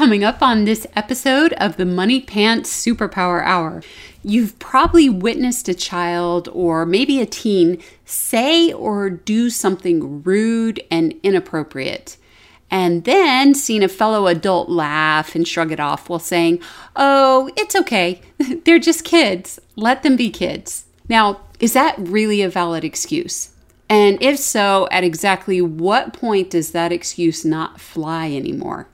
[0.00, 3.82] Coming up on this episode of the Money Pants Superpower Hour,
[4.24, 11.14] you've probably witnessed a child or maybe a teen say or do something rude and
[11.22, 12.16] inappropriate,
[12.70, 16.60] and then seen a fellow adult laugh and shrug it off while saying,
[16.96, 18.22] Oh, it's okay.
[18.64, 19.60] They're just kids.
[19.76, 20.86] Let them be kids.
[21.10, 23.50] Now, is that really a valid excuse?
[23.90, 28.88] And if so, at exactly what point does that excuse not fly anymore?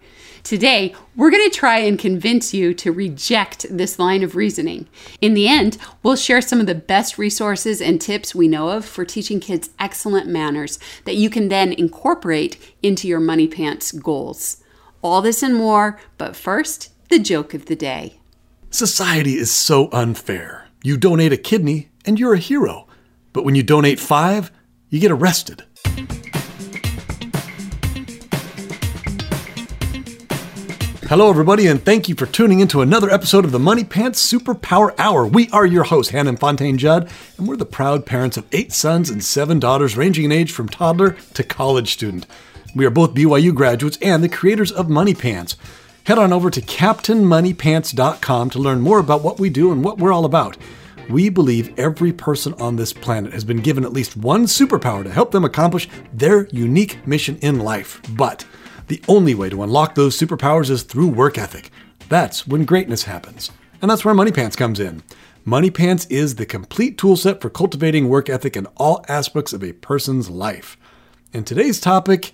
[0.46, 4.86] Today, we're going to try and convince you to reject this line of reasoning.
[5.20, 8.84] In the end, we'll share some of the best resources and tips we know of
[8.84, 14.62] for teaching kids excellent manners that you can then incorporate into your money pants goals.
[15.02, 18.20] All this and more, but first, the joke of the day.
[18.70, 20.68] Society is so unfair.
[20.84, 22.86] You donate a kidney and you're a hero.
[23.32, 24.52] But when you donate five,
[24.90, 25.64] you get arrested.
[31.08, 34.92] Hello, everybody, and thank you for tuning into another episode of the Money Pants Superpower
[34.98, 35.24] Hour.
[35.24, 38.72] We are your hosts, Hannah and Fontaine Judd, and we're the proud parents of eight
[38.72, 42.26] sons and seven daughters, ranging in age from toddler to college student.
[42.74, 45.56] We are both BYU graduates and the creators of Money Pants.
[46.06, 50.12] Head on over to CaptainMoneyPants.com to learn more about what we do and what we're
[50.12, 50.56] all about.
[51.08, 55.12] We believe every person on this planet has been given at least one superpower to
[55.12, 58.00] help them accomplish their unique mission in life.
[58.16, 58.44] But
[58.88, 61.70] the only way to unlock those superpowers is through work ethic.
[62.08, 63.50] That's when greatness happens.
[63.82, 65.02] And that's where Money Pants comes in.
[65.44, 69.72] Money Pants is the complete toolset for cultivating work ethic in all aspects of a
[69.72, 70.76] person's life.
[71.32, 72.32] And today's topic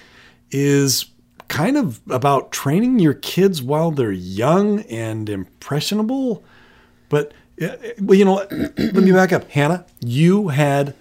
[0.50, 1.06] is
[1.48, 6.44] kind of about training your kids while they're young and impressionable.
[7.08, 9.50] But, eh, eh, well, you know, let me back up.
[9.50, 10.94] Hannah, you had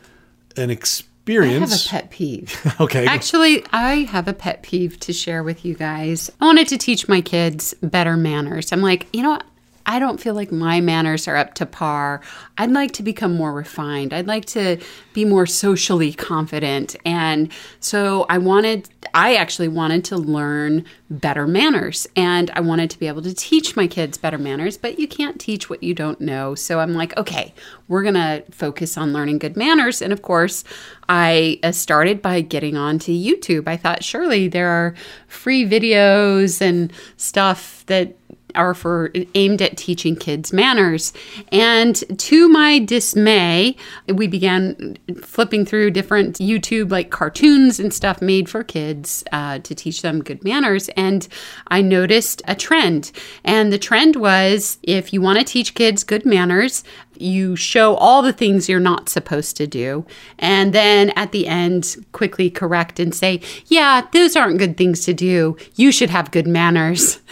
[0.58, 1.72] an experience experience.
[1.72, 2.76] I have a pet peeve.
[2.82, 3.06] okay.
[3.06, 6.32] Actually, I have a pet peeve to share with you guys.
[6.42, 8.72] I wanted to teach my kids better manners.
[8.72, 9.46] I'm like, you know what?
[9.86, 12.22] I don't feel like my manners are up to par.
[12.58, 14.14] I'd like to become more refined.
[14.14, 14.78] I'd like to
[15.14, 16.96] be more socially confident.
[17.04, 23.00] And so I wanted, I actually wanted to learn better manners and I wanted to
[23.00, 26.22] be able to teach my kids better manners, but you can't teach what you don't
[26.22, 26.56] know.
[26.56, 27.54] So I'm like, okay,
[27.88, 30.02] we're going to focus on learning good manners.
[30.02, 30.64] And of course,
[31.10, 33.68] I uh, started by getting onto YouTube.
[33.68, 34.96] I thought surely there are
[35.28, 38.16] free videos and stuff that
[38.56, 41.14] are for aimed at teaching kids manners.
[41.52, 43.76] And to my dismay,
[44.08, 49.76] we began flipping through different YouTube like cartoons and stuff made for kids uh, to
[49.76, 50.90] teach them good manners.
[50.90, 51.28] And
[51.68, 53.12] I noticed a trend.
[53.44, 56.84] And the trend was if you want to teach kids good manners,
[57.18, 60.06] you show all the things you're not supposed to do
[60.40, 65.14] and then at the end quickly correct and say yeah those aren't good things to
[65.14, 65.58] do.
[65.76, 67.20] You should have good manners.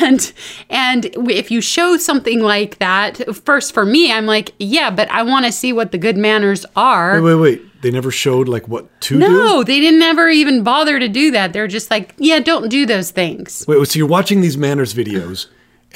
[0.00, 0.32] And
[0.70, 5.22] and if you show something like that first for me i'm like yeah but i
[5.22, 7.20] want to see what the good manners are.
[7.20, 7.82] Wait wait wait.
[7.82, 9.32] They never showed like what to no, do?
[9.32, 11.52] No they didn't ever even bother to do that.
[11.52, 13.64] They're just like yeah don't do those things.
[13.66, 15.46] Wait so you're watching these manners videos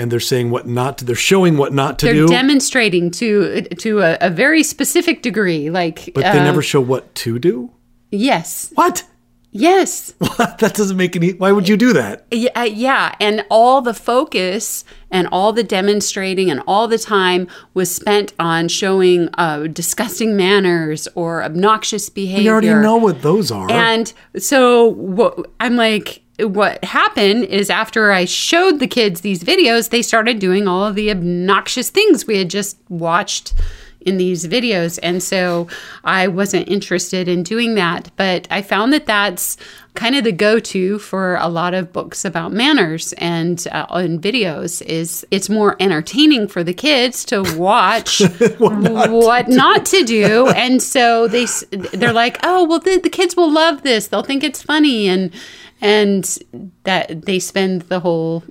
[0.01, 2.27] and they're saying what not to they're showing what not to they're do.
[2.27, 7.15] demonstrating to to a, a, very specific degree like but they uh, never show what
[7.15, 7.71] to do?
[8.11, 8.73] Yes.
[8.75, 9.05] What?
[9.53, 10.15] Yes.
[10.37, 10.59] What?
[10.59, 12.27] that doesn't make any why would you do that?
[12.31, 17.47] Yeah, uh, yeah and all the focus and all the demonstrating and all the time
[17.75, 23.51] was spent on showing uh, disgusting manners or obnoxious behavior we already know what those
[23.51, 23.71] are.
[23.71, 29.91] And so wh- i'm like what happened is after I showed the kids these videos,
[29.91, 33.55] they started doing all of the obnoxious things we had just watched
[34.01, 34.99] in these videos.
[35.03, 35.69] And so
[36.05, 38.11] I wasn't interested in doing that.
[38.17, 39.57] But I found that that's
[39.95, 45.27] kind of the go-to for a lot of books about manners and uh, videos is
[45.33, 48.21] it's more entertaining for the kids to watch
[48.59, 52.99] what, not, what to not, to do and so they they're like oh well the,
[52.99, 55.33] the kids will love this they'll think it's funny and
[55.81, 56.39] and
[56.85, 58.43] that they spend the whole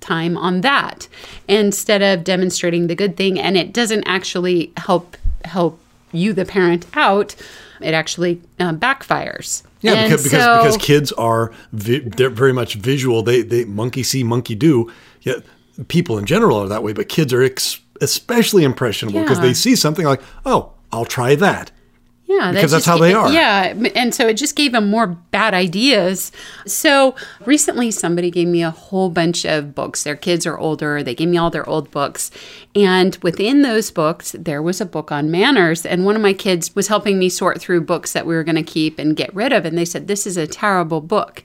[0.00, 1.08] time on that
[1.48, 3.38] instead of demonstrating the good thing.
[3.38, 5.80] And it doesn't actually help help
[6.12, 7.34] you the parent out.
[7.80, 9.62] It actually uh, backfires.
[9.80, 13.22] Yeah because, because, so, because kids are vi- they're very much visual.
[13.22, 14.90] They they monkey see monkey do.
[15.22, 15.40] Yeah
[15.88, 19.44] people in general are that way but kids are ex- especially impressionable because yeah.
[19.44, 21.70] they see something like oh i'll try that
[22.26, 23.30] yeah, because that's how they are.
[23.30, 26.32] Yeah, and so it just gave them more bad ideas.
[26.66, 27.14] So
[27.44, 30.02] recently, somebody gave me a whole bunch of books.
[30.02, 31.04] Their kids are older.
[31.04, 32.32] They gave me all their old books,
[32.74, 35.86] and within those books, there was a book on manners.
[35.86, 38.56] And one of my kids was helping me sort through books that we were going
[38.56, 41.44] to keep and get rid of, and they said, "This is a terrible book."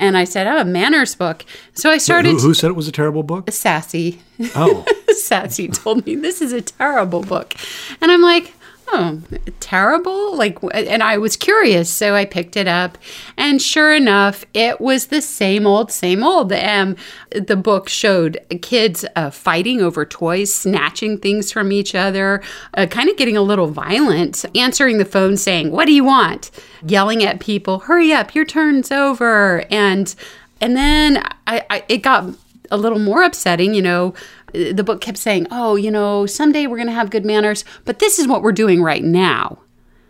[0.00, 2.32] And I said, "Oh, a manners book." So I started.
[2.32, 3.50] Who, who said it was a terrible book?
[3.52, 4.20] Sassy.
[4.56, 7.54] Oh, Sassy told me this is a terrible book.
[8.00, 8.52] And I'm like,
[8.88, 9.20] oh,
[9.60, 10.36] terrible?
[10.36, 11.90] Like, and I was curious.
[11.90, 12.98] So I picked it up.
[13.36, 16.52] And sure enough, it was the same old, same old.
[16.52, 16.96] Um,
[17.30, 22.42] the book showed kids uh, fighting over toys, snatching things from each other,
[22.74, 26.50] uh, kind of getting a little violent, answering the phone saying, What do you want?
[26.86, 29.64] Yelling at people, Hurry up, your turn's over.
[29.70, 30.14] And
[30.60, 32.34] and then I, I it got
[32.70, 34.14] a little more upsetting, you know,
[34.52, 37.98] the book kept saying, "Oh, you know, someday we're going to have good manners, but
[37.98, 39.58] this is what we're doing right now.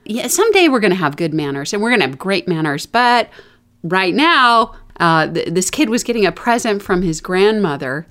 [0.05, 2.87] Yeah, someday we're going to have good manners and we're going to have great manners,
[2.87, 3.29] but
[3.83, 8.07] right now, uh, th- this kid was getting a present from his grandmother."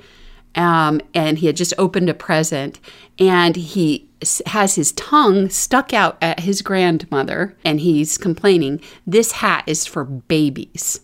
[0.56, 2.80] Um, and he had just opened a present
[3.20, 4.10] and he
[4.46, 10.06] has his tongue stuck out at his grandmother and he's complaining this hat is for
[10.06, 11.02] babies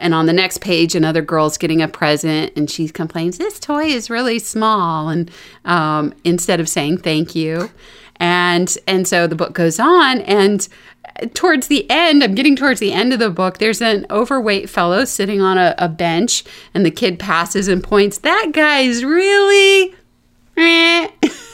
[0.00, 3.84] and on the next page, another girl's getting a present and she complains, This toy
[3.84, 5.08] is really small.
[5.08, 5.30] And
[5.64, 7.70] um, instead of saying thank you.
[8.16, 10.20] And, and so the book goes on.
[10.22, 10.66] And
[11.34, 15.04] towards the end, I'm getting towards the end of the book, there's an overweight fellow
[15.04, 16.44] sitting on a, a bench.
[16.74, 19.94] And the kid passes and points, That guy's really.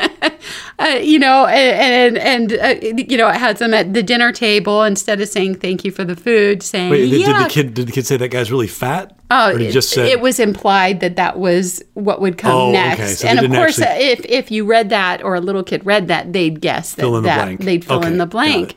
[0.00, 0.08] eh."
[0.76, 4.32] Uh, you know, and and, and uh, you know, it has them at the dinner
[4.32, 7.74] table instead of saying thank you for the food, saying wait, did, did the kid
[7.74, 9.16] did the kid say that guy's really fat?
[9.30, 12.72] Oh, it, just said it was implied that that was what would come Oh, okay,
[12.72, 13.18] next.
[13.20, 16.08] so and of course, actually- if if you read that or a little kid read
[16.08, 17.60] that, they'd guess that, Fill in the blank.
[17.60, 18.74] they'd fill Okay, in the blank.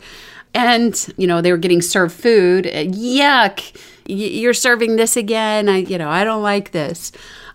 [0.54, 2.66] And you know, they were getting served food.
[2.66, 3.76] Yuck!
[4.06, 5.68] You're serving this again.
[5.68, 7.12] I, you know, I don't like this.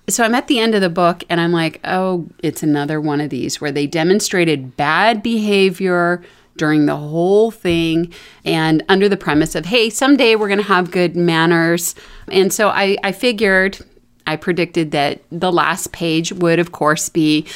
[0.08, 3.20] So I'm at the end of the book and I'm like, oh, it's another one
[3.20, 6.22] of these where they demonstrated bad behavior
[6.56, 8.12] during the whole thing
[8.44, 11.94] and under the premise of, hey, someday we're going to have good manners.
[12.28, 13.78] And so I, I figured,
[14.26, 17.46] I predicted that the last page would, of course, be,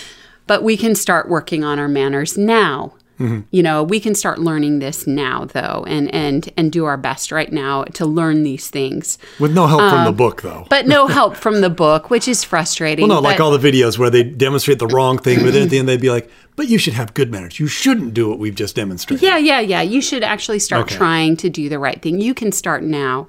[0.46, 2.94] but we can start working on our manners now.
[3.18, 7.32] You know, we can start learning this now, though, and and and do our best
[7.32, 9.16] right now to learn these things.
[9.40, 10.66] with no help from the Um, book though.
[10.68, 13.08] But no help from the book, which is frustrating.
[13.08, 15.70] well, no, like all the videos where they demonstrate the wrong thing, but then at
[15.70, 17.60] the end they'd be like, "But you should have good manners.
[17.60, 19.82] You shouldn't do what we've just demonstrated." Yeah, yeah, yeah.
[19.82, 20.96] You should actually start Okay.
[20.96, 22.20] trying to do the right thing.
[22.20, 23.26] You can start now.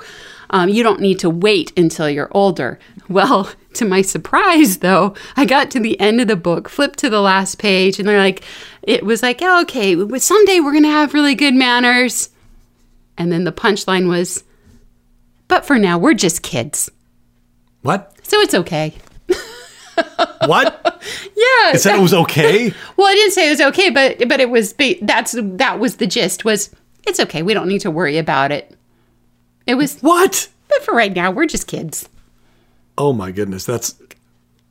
[0.50, 2.80] Um, you don't need to wait until you're older.
[3.10, 7.10] Well, to my surprise, though, I got to the end of the book, flipped to
[7.10, 8.44] the last page, and they're like,
[8.82, 12.30] it was like, oh, okay, someday we're going to have really good manners.
[13.18, 14.44] And then the punchline was,
[15.50, 16.90] but for now, we're just kids.
[17.82, 18.16] What?
[18.24, 18.94] So it's okay.
[20.48, 21.04] What?
[21.36, 21.74] Yeah.
[21.74, 22.74] It said it was okay.
[22.96, 26.08] Well, I didn't say it was okay, but but it was that's that was the
[26.08, 26.74] gist was
[27.06, 27.44] it's okay.
[27.44, 28.76] We don't need to worry about it.
[29.66, 30.48] It was What?
[30.70, 32.08] but for right now, we're just kids.
[32.98, 33.96] Oh my goodness, that's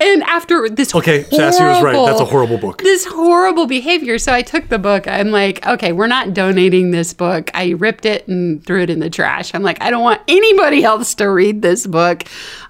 [0.00, 2.06] And after this Okay, Sassy was right.
[2.06, 2.82] That's a horrible book.
[2.82, 4.18] This horrible behavior.
[4.18, 5.06] So I took the book.
[5.06, 7.50] I'm like, okay, we're not donating this book.
[7.54, 9.54] I ripped it and threw it in the trash.
[9.54, 12.24] I'm like, I don't want anybody else to read this book.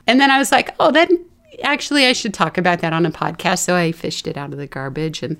[0.07, 1.25] And then I was like, oh, then
[1.63, 3.61] actually I should talk about that on a podcast.
[3.61, 5.37] So I fished it out of the garbage and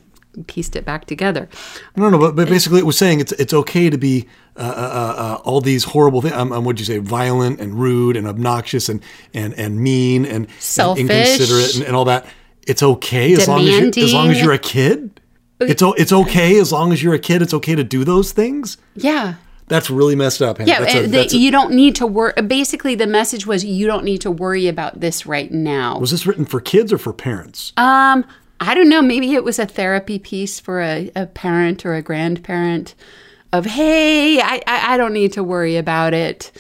[0.47, 1.49] pieced it back together.
[1.97, 2.19] no, no.
[2.19, 4.27] But, but basically, it was saying it's it's okay to be
[4.57, 6.35] uh, uh, uh, uh, all these horrible things.
[6.35, 6.99] Um, um, what'd you say?
[6.99, 9.03] Violent and rude and obnoxious and
[9.35, 11.03] and and mean and, and Selfish.
[11.03, 12.27] inconsiderate and, and all that.
[12.67, 15.21] It's okay as long as you as long as you're a kid.
[15.61, 17.41] It's it's okay as long as you're a kid.
[17.43, 18.77] It's okay to do those things.
[18.95, 19.35] Yeah.
[19.69, 20.59] That's really messed up.
[20.59, 20.71] Hannah.
[20.71, 22.33] Yeah, that's a, the, a- you don't need to worry.
[22.47, 25.99] Basically, the message was you don't need to worry about this right now.
[25.99, 27.73] was this written for kids or for parents?
[27.77, 28.25] Um,
[28.61, 29.03] I don't know.
[29.03, 32.95] Maybe it was a therapy piece for a, a parent or a grandparent
[33.53, 36.53] of, hey, I, I, I don't need to worry about it.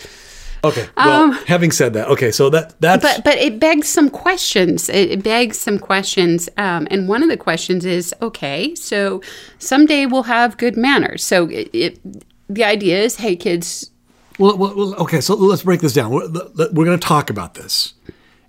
[0.64, 0.88] Okay.
[0.96, 4.88] Well, having said that, okay, so that that's um, But but it begs some questions.
[4.88, 6.48] It, it begs some questions.
[6.56, 9.22] Um, and one of the questions is, okay, so
[9.58, 11.22] someday we'll have good manners.
[11.22, 12.00] So it, it,
[12.48, 13.90] the idea is, hey, kids,
[14.38, 16.10] Well, well, okay, so let's break this down.
[16.10, 17.94] We're, we're going to talk about this,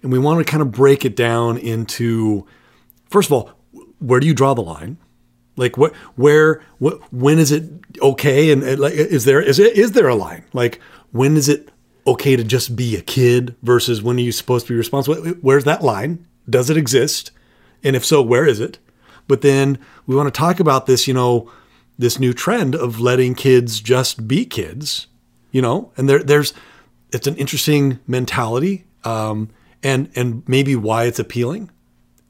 [0.01, 2.46] and we want to kind of break it down into,
[3.10, 3.51] first of all,
[4.00, 4.98] where do you draw the line?
[5.56, 7.63] Like, what, where, what, when is it
[8.01, 8.51] okay?
[8.51, 10.44] And, and like, is there is it is there a line?
[10.54, 10.80] Like,
[11.12, 11.70] when is it
[12.06, 15.20] okay to just be a kid versus when are you supposed to be responsible?
[15.42, 16.27] Where's that line?
[16.48, 17.32] Does it exist?
[17.84, 18.77] And if so, where is it?
[19.27, 21.51] But then we want to talk about this, you know,
[21.98, 25.08] this new trend of letting kids just be kids,
[25.51, 26.54] you know, and there, there's,
[27.12, 29.50] it's an interesting mentality, um,
[29.84, 31.70] and and maybe why it's appealing,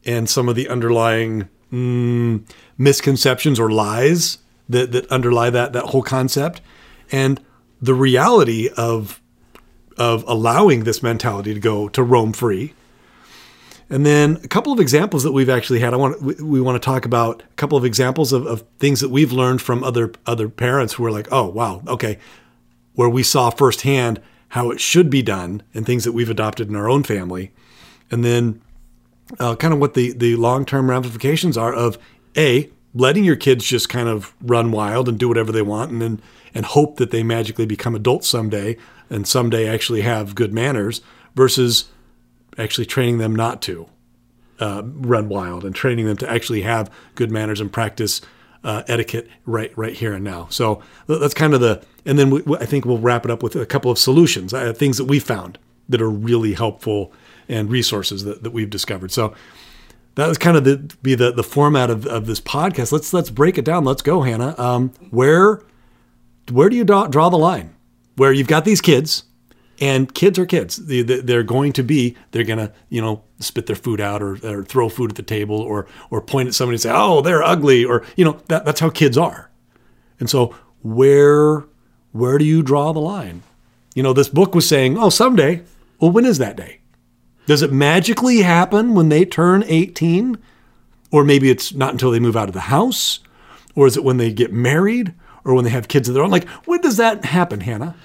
[0.05, 2.43] and some of the underlying mm,
[2.77, 4.37] misconceptions or lies
[4.69, 6.61] that that underlie that that whole concept,
[7.11, 7.41] and
[7.81, 9.21] the reality of
[9.97, 12.73] of allowing this mentality to go to roam free.
[13.89, 15.93] And then a couple of examples that we've actually had.
[15.93, 19.09] I want we, want to talk about a couple of examples of, of things that
[19.09, 22.19] we've learned from other other parents who are like, oh wow, okay,
[22.95, 26.75] where we saw firsthand how it should be done and things that we've adopted in
[26.75, 27.51] our own family,
[28.11, 28.61] and then
[29.39, 31.97] uh, kind of what the the long term ramifications are of
[32.35, 36.01] a letting your kids just kind of run wild and do whatever they want, and
[36.01, 36.21] then
[36.53, 38.75] and hope that they magically become adults someday
[39.09, 40.99] and someday actually have good manners
[41.35, 41.85] versus
[42.57, 43.87] actually training them not to
[44.59, 48.21] uh, run wild and training them to actually have good manners and practice
[48.63, 50.47] uh, etiquette right right here and now.
[50.49, 53.55] So that's kind of the, and then we, I think we'll wrap it up with
[53.55, 57.13] a couple of solutions, uh, things that we found that are really helpful
[57.47, 59.11] and resources that, that we've discovered.
[59.11, 59.33] So
[60.15, 62.91] that was kind of the be the the format of, of this podcast.
[62.91, 63.85] Let's let's break it down.
[63.85, 64.55] Let's go, Hannah.
[64.57, 65.61] Um, where
[66.51, 67.75] where do you draw, draw the line?
[68.15, 69.23] Where you've got these kids
[69.79, 70.77] and kids are kids.
[70.77, 74.63] They're going to be, they're going to, you know, spit their food out or, or,
[74.63, 77.85] throw food at the table or, or point at somebody and say, oh, they're ugly.
[77.85, 79.51] Or, you know, that, that's how kids are.
[80.19, 81.65] And so where,
[82.11, 83.43] where do you draw the line?
[83.93, 85.63] You know, this book was saying, oh, someday.
[85.99, 86.79] Well, when is that day?
[87.45, 90.37] Does it magically happen when they turn 18?
[91.11, 93.19] Or maybe it's not until they move out of the house?
[93.75, 95.13] Or is it when they get married?
[95.45, 96.31] Or when they have kids of their own?
[96.31, 97.95] Like, when does that happen, Hannah?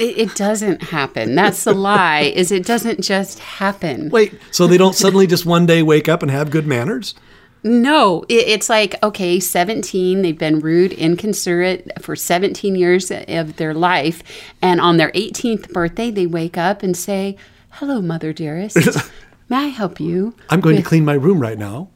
[0.00, 1.34] It, it doesn't happen.
[1.34, 2.32] That's the lie.
[2.34, 4.08] Is it doesn't just happen.
[4.10, 7.14] Wait, so they don't suddenly just one day wake up and have good manners?
[7.62, 10.22] No, it, it's like okay, seventeen.
[10.22, 14.22] They've been rude, inconsiderate for seventeen years of their life,
[14.62, 17.36] and on their eighteenth birthday, they wake up and say,
[17.72, 18.76] "Hello, mother dearest."
[19.50, 20.32] May I help you?
[20.48, 21.90] I'm going with- to clean my room right now.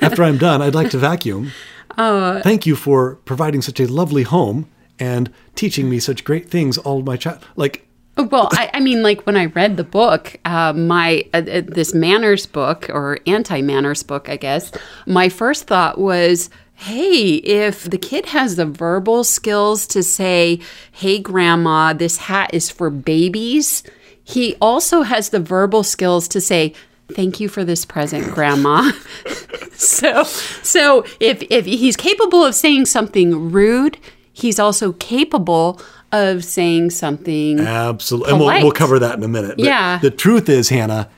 [0.00, 1.50] After I'm done, I'd like to vacuum.
[1.98, 4.68] Uh, Thank you for providing such a lovely home
[4.98, 9.02] and teaching me such great things all my child like oh, well, I, I, mean,
[9.02, 13.62] like when I read the book, uh, my uh, uh, this manners book or anti
[13.62, 14.72] manners book, I guess.
[15.06, 21.18] My first thought was, hey, if the kid has the verbal skills to say, "Hey,
[21.18, 23.82] grandma, this hat is for babies,"
[24.22, 26.74] he also has the verbal skills to say,
[27.14, 28.92] "Thank you for this present, grandma."
[29.72, 33.98] so, so if if he's capable of saying something rude
[34.32, 37.60] he's also capable of saying something.
[37.60, 38.32] Absolutely.
[38.32, 38.56] Polite.
[38.56, 39.56] And we'll, we'll cover that in a minute.
[39.56, 39.98] But yeah.
[39.98, 41.08] The truth is, Hannah,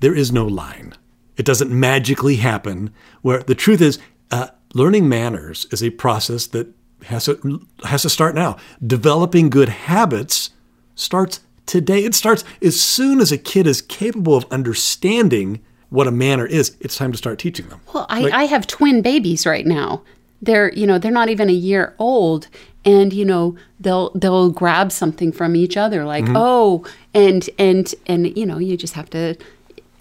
[0.00, 0.94] there is no line.
[1.36, 2.90] It doesn't magically happen.
[3.22, 3.98] Where the truth is,
[4.30, 6.68] uh, learning manners is a process that
[7.04, 8.56] has to, has to start now.
[8.84, 10.50] Developing good habits
[10.94, 12.04] starts today.
[12.04, 16.76] It starts as soon as a kid is capable of understanding what a manner is.
[16.80, 17.80] It's time to start teaching them.
[17.94, 20.02] Well, I, like, I have twin babies right now
[20.42, 22.48] they're you know they're not even a year old
[22.84, 26.36] and you know they'll they'll grab something from each other like mm-hmm.
[26.36, 29.36] oh and and and you know you just have to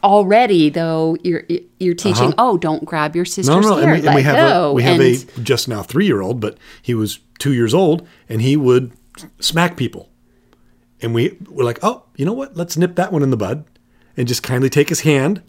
[0.04, 1.44] already though you're
[1.80, 2.36] you're teaching uh-huh.
[2.52, 4.70] oh don't grab your sister's no, no, hair and we, and we have go.
[4.70, 7.74] a we have and, a just now three year old but he was two years
[7.74, 8.94] old and he would
[9.40, 10.10] smack people
[11.02, 13.66] and we were like oh you know what let's nip that one in the bud
[14.16, 15.42] and just kindly take his hand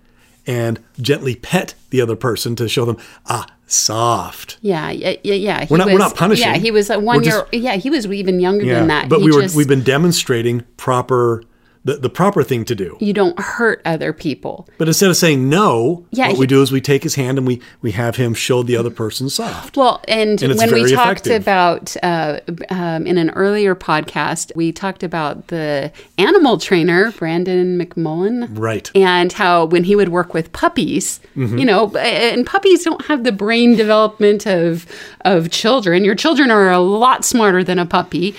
[0.46, 4.58] and gently pet the other person to show them ah soft.
[4.60, 5.64] Yeah, yeah, yeah.
[5.64, 6.46] He we're not was, we're not punishing.
[6.46, 7.46] Yeah, he was a one year.
[7.52, 9.08] yeah, he was even younger yeah, than that.
[9.08, 11.42] But he we were just, we've been demonstrating proper
[11.86, 12.96] the, the proper thing to do.
[12.98, 14.68] You don't hurt other people.
[14.76, 17.38] But instead of saying no, yeah, what he, we do is we take his hand
[17.38, 19.76] and we we have him show the other person soft.
[19.76, 21.42] Well, and, and when we talked effective.
[21.42, 22.40] about uh,
[22.70, 28.90] um, in an earlier podcast, we talked about the animal trainer Brandon McMillan, right?
[28.96, 31.56] And how when he would work with puppies, mm-hmm.
[31.56, 34.86] you know, and puppies don't have the brain development of
[35.20, 36.04] of children.
[36.04, 38.34] Your children are a lot smarter than a puppy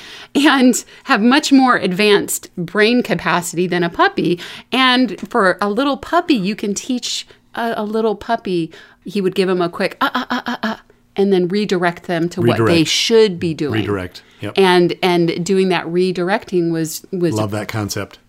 [0.46, 4.40] and have much more advanced brain capacity than a puppy.
[4.72, 8.72] And for a little puppy, you can teach a, a little puppy.
[9.06, 10.78] He would give him a quick uh, uh, uh, uh, uh
[11.16, 12.62] and then redirect them to redirect.
[12.62, 13.82] what they should be doing.
[13.82, 14.22] Redirect.
[14.42, 14.54] Yep.
[14.58, 18.20] And and doing that redirecting was was love that concept.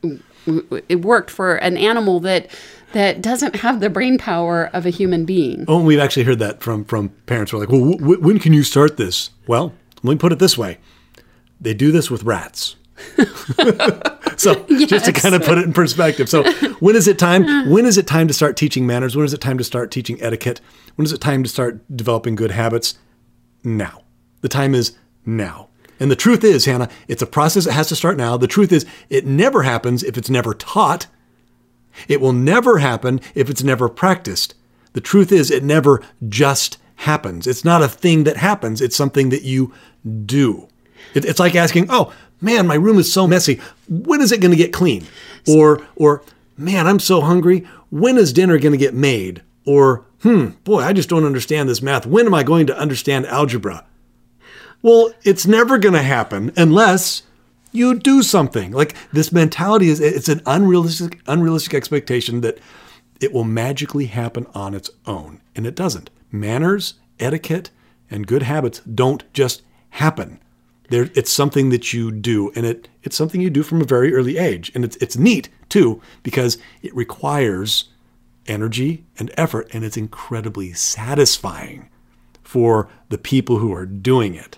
[0.89, 2.49] It worked for an animal that
[2.93, 5.67] that doesn't have the brain power of a human being.
[5.69, 7.53] Oh, we've actually heard that from from parents.
[7.53, 9.31] Who are like, well, w- when can you start this?
[9.47, 10.79] Well, let me put it this way:
[11.61, 12.77] they do this with rats.
[14.37, 14.91] so yes.
[14.91, 16.29] just to kind of put it in perspective.
[16.29, 16.51] So
[16.81, 17.71] when is it time?
[17.71, 19.17] When is it time to start teaching manners?
[19.17, 20.61] When is it time to start teaching etiquette?
[20.97, 22.99] When is it time to start developing good habits?
[23.63, 24.03] Now.
[24.41, 25.69] The time is now.
[26.01, 28.37] And the truth is, Hannah, it's a process that has to start now.
[28.37, 31.09] The truth is, it never happens if it's never taught.
[32.07, 34.55] It will never happen if it's never practiced.
[34.93, 37.47] The truth is, it never just happens.
[37.47, 39.73] It's not a thing that happens, it's something that you
[40.25, 40.68] do.
[41.15, 43.61] It, it's like asking, oh, man, my room is so messy.
[43.89, 45.07] When is it going to get clean?
[45.49, 46.23] Or, or,
[46.57, 47.67] man, I'm so hungry.
[47.91, 49.43] When is dinner going to get made?
[49.65, 52.07] Or, hmm, boy, I just don't understand this math.
[52.07, 53.85] When am I going to understand algebra?
[54.83, 57.23] Well, it's never going to happen unless
[57.73, 58.73] you do something.
[58.73, 62.59] Like this mentality is it's an unrealistic unrealistic expectation that
[63.21, 66.11] it will magically happen on its own, and it doesn't.
[66.31, 67.71] Manners, etiquette,
[68.11, 70.39] and good habits don't just happen.
[70.91, 74.15] There, it's something that you do, and it it's something you do from a very
[74.15, 77.91] early age, and it's it's neat too because it requires
[78.47, 81.89] energy and effort, and it's incredibly satisfying
[82.43, 84.57] for the people who are doing it.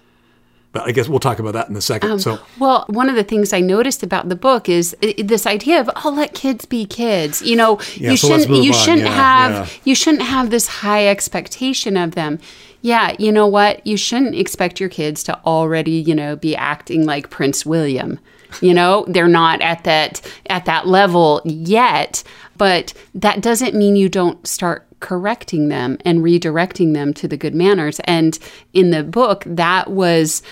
[0.72, 2.12] But I guess we'll talk about that in a second.
[2.12, 5.80] Um, so, well, one of the things I noticed about the book is this idea
[5.80, 7.42] of oh, let kids be kids.
[7.42, 8.78] You know, Yeah, you so shouldn't you on.
[8.78, 9.14] shouldn't Yeah,
[9.50, 9.80] have yeah.
[9.82, 12.38] you shouldn't have this high expectation of them.
[12.82, 13.86] Yeah, you know what?
[13.86, 18.18] You shouldn't expect your kids to already, you know, be acting like Prince William.
[18.60, 22.22] You know, they're not at that at that level yet,
[22.56, 27.54] but that doesn't mean you don't start correcting them and redirecting them to the good
[27.54, 28.00] manners.
[28.04, 28.38] And
[28.72, 30.42] in the book, that was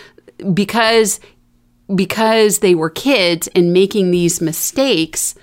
[0.53, 1.21] because
[1.95, 5.35] because they were kids and making these mistakes,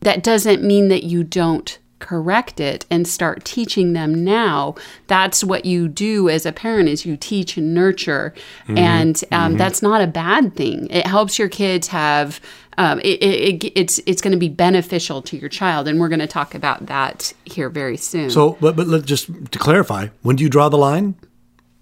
[0.00, 4.74] that doesn't mean that you don't correct it and start teaching them now
[5.06, 8.34] that's what you do as a parent is you teach and nurture.
[8.68, 10.88] And um, that's not a bad thing.
[10.90, 12.40] It helps your kids have
[12.78, 16.08] um, it, it, it, it's it's going to be beneficial to your child and we're
[16.08, 18.30] going to talk about that here very soon.
[18.30, 21.14] So but but let just to clarify, when do you draw the line?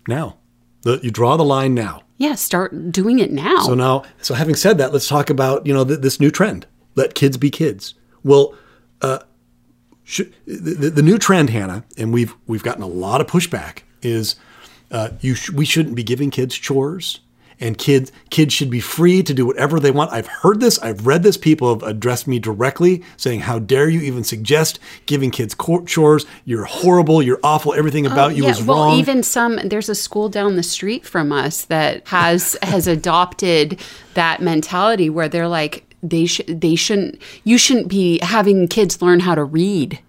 [0.08, 0.36] Now,
[0.82, 2.02] the, you draw the line now.
[2.18, 3.60] yeah start doing it now.
[3.60, 6.66] So now, so having said that, let's talk about you know th- this new trend:
[6.94, 7.94] let kids be kids.
[8.24, 8.54] Well,
[9.00, 9.20] uh,
[10.04, 13.80] sh- the, the, the new trend, Hannah, and we've we've gotten a lot of pushback
[14.02, 14.36] is
[14.90, 17.20] uh, you sh- we shouldn't be giving kids chores,
[17.60, 20.12] and kids kids should be free to do whatever they want.
[20.12, 21.36] I've heard this, I've read this.
[21.36, 25.54] People have addressed me directly, saying, "How dare you even suggest giving kids
[25.86, 26.26] chores?
[26.44, 27.22] You're horrible.
[27.22, 27.74] You're awful.
[27.74, 30.62] Everything about you yeah, is well, wrong." Well, even some there's a school down the
[30.62, 33.78] street from us that has has adopted
[34.14, 39.20] that mentality where they're like they should they shouldn't you shouldn't be having kids learn
[39.20, 40.00] how to read.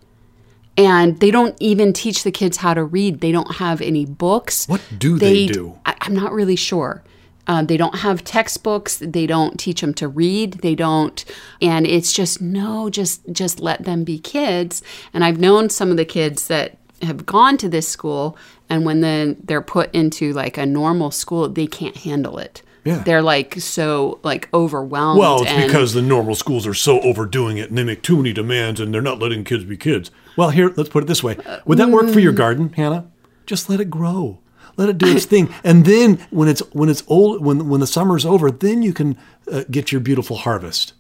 [0.78, 3.20] And they don't even teach the kids how to read.
[3.20, 4.68] They don't have any books.
[4.68, 5.78] What do they do?
[5.86, 7.04] I, I'm not really sure.
[7.48, 8.98] Um, they don't have textbooks.
[8.98, 10.54] They don't teach them to read.
[10.62, 11.24] They don't,
[11.62, 14.82] and it's just no, just just let them be kids.
[15.14, 18.38] And I've known some of the kids that have gone to this school,
[18.70, 22.62] and when then they're put into like a normal school, they can't handle it.
[22.84, 23.04] Yeah.
[23.04, 25.20] they're like so like overwhelmed.
[25.20, 28.18] Well, it's and- because the normal schools are so overdoing it and they make too
[28.18, 30.10] many demands and they're not letting kids be kids.
[30.38, 31.38] Well, here, let's put it this way.
[31.66, 33.12] Would that work for your garden, Hannah?
[33.46, 34.40] Just let it grow.
[34.78, 35.54] Let it do its thing.
[35.64, 39.18] And then when it's when it's old when when the summer's over, then you can
[39.52, 40.94] uh, get your beautiful harvest.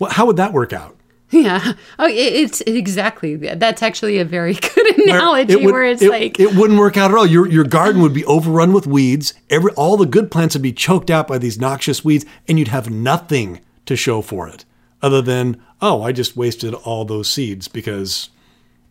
[0.00, 0.96] Well, how would that work out?
[1.32, 6.02] Yeah, oh, it, it's exactly that's actually a very good analogy It would- where it's
[6.02, 7.26] it- like it wouldn't work out at all.
[7.26, 9.34] Your your garden would be overrun with weeds.
[9.50, 12.68] Every all the good plants would be choked out by these noxious weeds, and you'd
[12.68, 14.64] have nothing to show for it
[15.00, 18.28] other than oh, I just wasted all those seeds because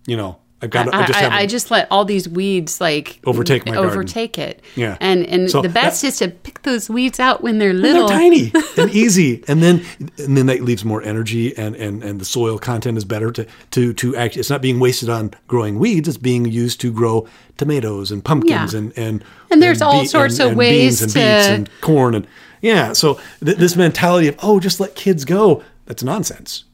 [0.06, 1.38] you know I've got I, I, just I.
[1.40, 3.92] I just let all these weeds like Overtake my garden.
[3.92, 4.62] overtake it.
[4.76, 4.96] Yeah.
[5.00, 8.08] and and So the best is to pick those weeds out when they're they're little.
[8.08, 9.84] tiny and easy, and then
[10.20, 13.48] and then that leaves more energy, and, and, and the soil content is better to
[13.72, 14.38] to to act.
[14.38, 18.74] It's not being wasted on growing weeds; it's being used to grow tomatoes and pumpkins
[18.74, 18.80] Yeah.
[18.80, 22.28] and and And there's all sorts of ways beans and to- beets and corn and
[22.62, 22.94] yeah.
[22.94, 26.66] So th- this mentality of oh, just let kids go that's nonsense.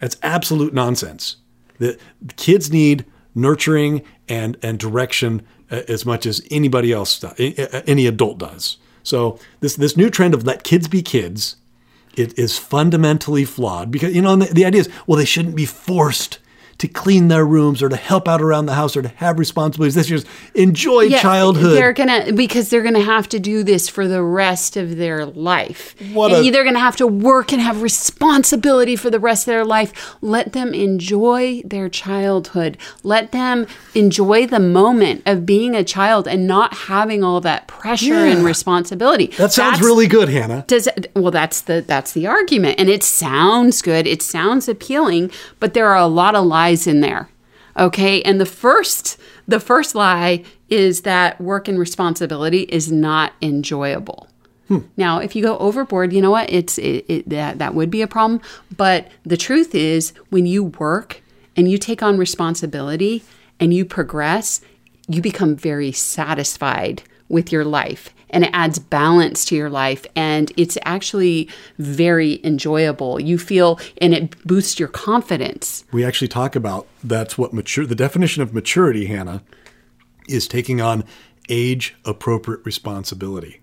[0.00, 1.36] That's absolute nonsense.
[1.78, 3.04] The, the kids need
[3.40, 8.78] nurturing and and direction uh, as much as anybody else any adult does.
[9.02, 11.56] So this this new trend of let kids be kids,
[12.16, 15.66] it is fundamentally flawed because you know the, the idea is well they shouldn't be
[15.66, 16.38] forced
[16.78, 19.94] to clean their rooms or to help out around the house or to have responsibilities.
[19.96, 21.76] This just enjoy Yeah, childhood.
[21.76, 25.96] They're gonna because they're gonna have to do this for the rest of their life.
[26.12, 29.52] What And a- they're gonna have to work and have responsibility for the rest of
[29.52, 30.14] their life.
[30.20, 32.76] Let them enjoy their childhood.
[33.02, 38.14] Let them enjoy the moment of being a child and not having all that pressure
[38.14, 39.26] and responsibility.
[39.38, 40.64] that sounds That's- really good, Hannah.
[40.68, 45.74] does well that's the that's the argument and it sounds good it sounds appealing but
[45.74, 47.28] there are a lot of lies in there
[47.78, 48.22] okay?
[48.22, 54.28] And the first the first lie is that work and responsibility is not enjoyable.
[54.68, 54.80] Hmm.
[54.96, 56.50] Now if you go overboard you know what?
[56.50, 58.40] It's it, it, that that would be a problem.
[58.76, 61.22] But the truth is when you work
[61.56, 63.22] and you take on responsibility
[63.60, 64.60] and you progress
[65.10, 70.52] you become very satisfied with your life and it adds balance to your life and
[70.56, 73.20] it's actually very enjoyable.
[73.20, 75.84] You feel and it boosts your confidence.
[75.92, 79.42] We actually talk about that's what mature the definition of maturity, Hannah,
[80.28, 81.04] is taking on
[81.48, 83.60] age appropriate responsibility.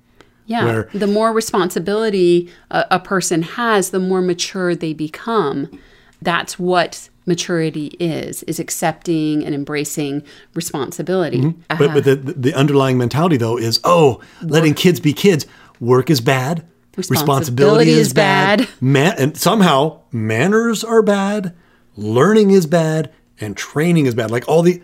[0.47, 0.65] Yeah.
[0.65, 5.79] Where- the more responsibility a, a person has, the more mature they become.
[6.21, 11.41] That's what maturity is, is accepting and embracing responsibility.
[11.41, 11.77] Mm-hmm.
[11.77, 15.45] But, but the, the underlying mentality, though, is oh, letting kids be kids.
[15.79, 16.65] Work is bad.
[16.97, 18.67] Responsibility is bad.
[18.79, 21.53] Ma- and somehow manners are bad.
[21.97, 23.11] Learning is bad.
[23.39, 24.31] And training is bad.
[24.31, 24.81] Like all the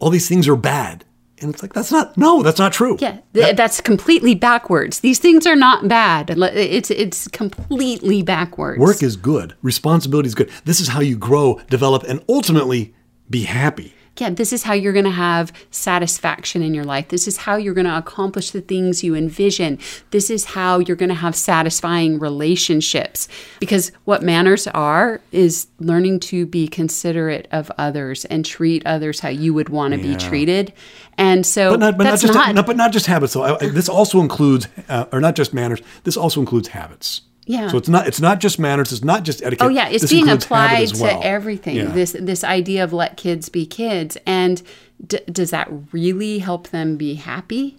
[0.00, 1.04] all these things are bad.
[1.42, 2.96] And it's like that's not no, that's not true.
[3.00, 5.00] Yeah, th- that's completely backwards.
[5.00, 6.30] These things are not bad.
[6.30, 8.78] It's it's completely backwards.
[8.78, 9.54] Work is good.
[9.62, 10.50] Responsibility is good.
[10.64, 12.94] This is how you grow, develop, and ultimately
[13.28, 13.94] be happy.
[14.18, 17.08] Yeah, this is how you're going to have satisfaction in your life.
[17.08, 19.78] This is how you're going to accomplish the things you envision.
[20.10, 23.26] This is how you're going to have satisfying relationships.
[23.58, 29.30] Because what manners are is learning to be considerate of others and treat others how
[29.30, 30.72] you would want to be treated.
[31.18, 33.32] And so But not, but not just not, no, but not just habits.
[33.32, 33.42] though.
[33.42, 35.80] I- I- this also includes, uh, or not just manners.
[36.04, 37.22] This also includes habits.
[37.46, 37.68] Yeah.
[37.68, 38.92] So it's not it's not just manners.
[38.92, 39.66] It's not just etiquette.
[39.66, 41.20] Oh yeah, it's This being applied well.
[41.20, 41.76] to everything.
[41.76, 41.86] Yeah.
[41.86, 44.62] This this idea of let kids be kids, and
[45.04, 47.78] d- does that really help them be happy?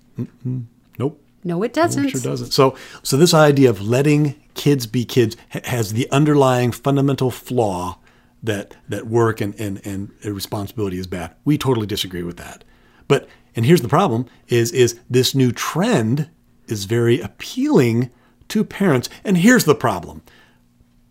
[0.99, 1.19] Nope.
[1.45, 2.09] No, it doesn't.
[2.09, 2.51] Sure doesn't.
[2.51, 7.97] So, so this idea of letting kids be kids ha- has the underlying fundamental flaw
[8.41, 11.35] that that work and and and responsibility is bad.
[11.45, 12.63] We totally disagree with that.
[13.07, 16.29] But and here's the problem: is is this new trend
[16.67, 18.09] is very appealing
[18.53, 19.09] to parents.
[19.23, 20.21] And here's the problem: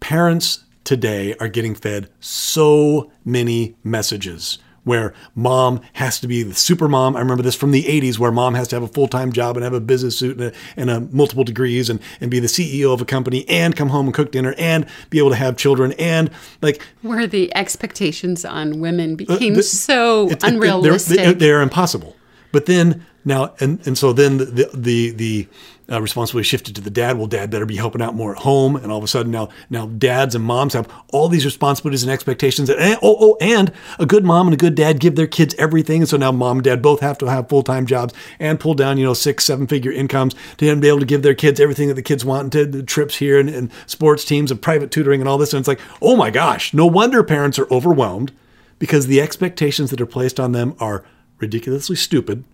[0.01, 6.89] parents today are getting fed so many messages where mom has to be the super
[6.89, 7.15] mom.
[7.15, 9.57] I remember this from the 80s where mom has to have a full time job
[9.57, 12.49] and have a business suit and, a, and a multiple degrees and, and be the
[12.49, 15.57] CEO of a company and come home and cook dinner and be able to have
[15.57, 16.31] children and
[16.63, 21.17] like Where the expectations on women became Uh, the- so it- it- unrealistic.
[21.17, 22.17] They're, they're impossible.
[22.51, 25.49] But then now, and, and so then the the the
[25.91, 27.19] uh, responsibility shifted to the dad.
[27.19, 29.49] Well, dad better be helping out more at home, and all of a sudden now
[29.71, 32.69] now dads and moms have all these responsibilities and expectations.
[32.69, 35.55] And, and oh oh, and a good mom and a good dad give their kids
[35.55, 38.59] everything, and so now mom and dad both have to have full time jobs and
[38.59, 41.61] pull down you know six seven figure incomes to be able to give their kids
[41.61, 44.91] everything that the kids want, to the trips here and, and sports teams and private
[44.91, 45.53] tutoring and all this.
[45.53, 48.33] And it's like, oh my gosh, no wonder parents are overwhelmed
[48.79, 51.05] because the expectations that are placed on them are
[51.39, 52.45] ridiculously stupid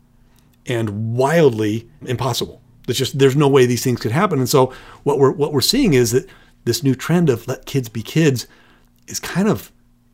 [0.68, 2.62] and wildly impossible.
[2.86, 4.38] There's just there's no way these things could happen.
[4.38, 6.28] And so what we're what we're seeing is that
[6.64, 8.46] this new trend of let kids be kids
[9.06, 9.72] is kind of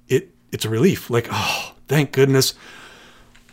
[0.08, 1.10] it it's a relief.
[1.10, 2.54] Like, oh, thank goodness.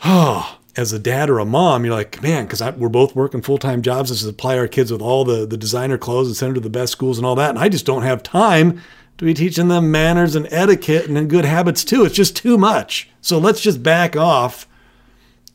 [0.04, 3.58] Oh, as a dad or a mom, you're like, man, because we're both working full
[3.58, 6.56] time jobs to supply our kids with all the, the designer clothes and send them
[6.56, 7.50] to the best schools and all that.
[7.52, 8.82] And I just don't have time
[9.18, 12.06] to be teaching them manners and etiquette and good habits too.
[12.06, 13.10] It's just too much.
[13.22, 14.68] So let's just back off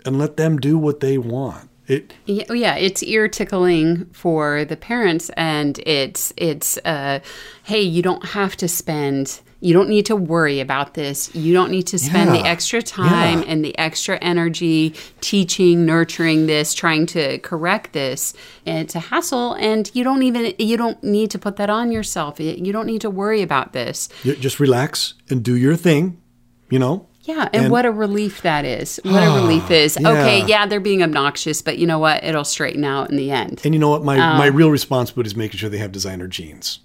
[0.06, 1.68] and let them do what they want.
[1.86, 7.20] It Yeah, oh, yeah, it's ear tickling for the parents, and it's it's uh,
[7.64, 11.32] hey, you don't have to spend, you don't need to worry about this.
[11.32, 13.46] You don't need to spend the extra time yeah.
[13.46, 18.34] and the extra energy teaching, nurturing this, trying to correct this.
[18.64, 21.92] And it's a hassle, and you don't even you don't need to put that on
[21.92, 22.40] yourself.
[22.40, 24.08] You don't need to worry about this.
[24.24, 26.20] you just relax and do your thing,
[26.68, 27.06] you know.
[27.26, 29.00] Yeah, and, And- what a relief that is.
[29.04, 29.96] What a relief is.
[29.96, 30.46] Okay, Yeah.
[30.46, 32.22] yeah, they're being obnoxious, but you know what?
[32.24, 33.60] It'll straighten out in the end.
[33.64, 34.04] And you know what?
[34.04, 34.38] My Oh.
[34.38, 36.78] my real responsibility is making sure they have designer jeans.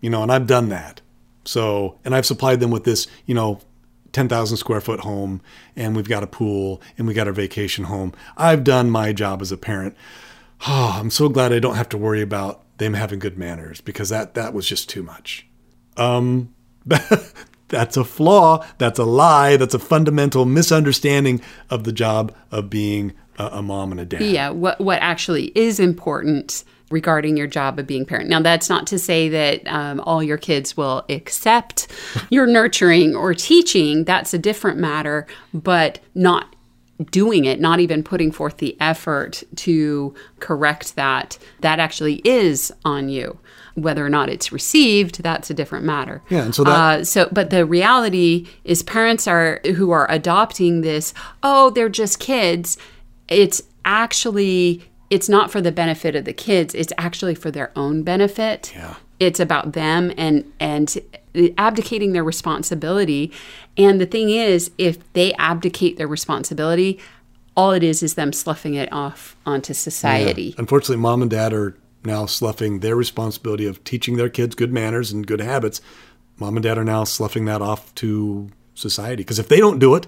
[0.00, 1.00] You know, and I've done that.
[1.44, 3.60] So, and I've supplied them with this, you know,
[4.12, 5.40] 10,000 square foot home
[5.76, 8.12] and we've got a pool and we got our vacation home.
[8.36, 9.94] I've done my job as a parent.
[10.66, 14.08] Oh, I'm so glad I don't have to worry about them having good manners because
[14.10, 15.46] that that was just too much.
[15.96, 16.52] Um
[17.68, 23.12] that's a flaw, that's a lie, that's a fundamental misunderstanding of the job of being
[23.38, 24.22] a, a mom and a dad.
[24.22, 28.28] yeah what what actually is important regarding your job of being parent.
[28.28, 31.88] Now that's not to say that um, all your kids will accept
[32.30, 34.04] your nurturing or teaching.
[34.04, 36.54] That's a different matter but not
[37.10, 43.10] doing it not even putting forth the effort to correct that that actually is on
[43.10, 43.38] you
[43.76, 46.22] whether or not it's received that's a different matter.
[46.28, 50.80] Yeah, and so that- uh, so but the reality is parents are who are adopting
[50.80, 52.76] this oh they're just kids.
[53.28, 56.74] It's actually it's not for the benefit of the kids.
[56.74, 58.72] It's actually for their own benefit.
[58.74, 58.94] Yeah.
[59.20, 60.96] it's about them and and
[61.58, 63.32] abdicating their responsibility.
[63.76, 66.98] And the thing is if they abdicate their responsibility
[67.58, 70.54] all it is is them sloughing it off onto society.
[70.58, 71.74] Unfortunately, mom and dad are
[72.06, 75.80] now sloughing their responsibility of teaching their kids good manners and good habits.
[76.38, 79.94] Mom and dad are now sloughing that off to society because if they don't do
[79.94, 80.06] it,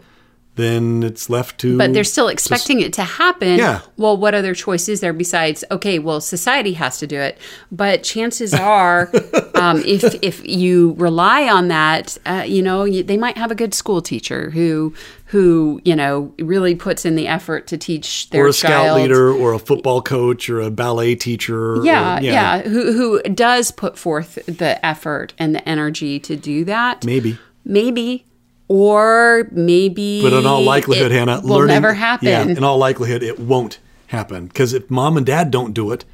[0.58, 1.78] then it's left to.
[1.78, 3.56] But they're still expecting it to happen.
[3.58, 3.80] Yeah.
[3.96, 5.64] Well, what other choice is there besides?
[5.70, 7.38] Okay, well, society has to do it.
[7.72, 9.10] But chances are,
[9.54, 13.54] um, if if you rely on that, uh, you know, you, they might have a
[13.54, 14.92] good school teacher who
[15.26, 19.30] who you know really puts in the effort to teach their or a scout leader,
[19.32, 21.76] or a football coach, or a ballet teacher.
[21.76, 26.64] or- Yeah, yeah, Who who does put forth the effort and the energy to do
[26.64, 27.04] that?
[27.04, 27.38] Maybe.
[27.64, 28.24] Maybe.
[28.68, 32.28] Or maybe But in all likelihood, it Hannah, will learning never happen.
[32.28, 33.78] Yeah, in all likelihood, it won't
[34.08, 36.04] happen because if mom and dad don't do it,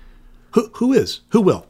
[0.53, 1.21] who who is?
[1.31, 1.67] Who will?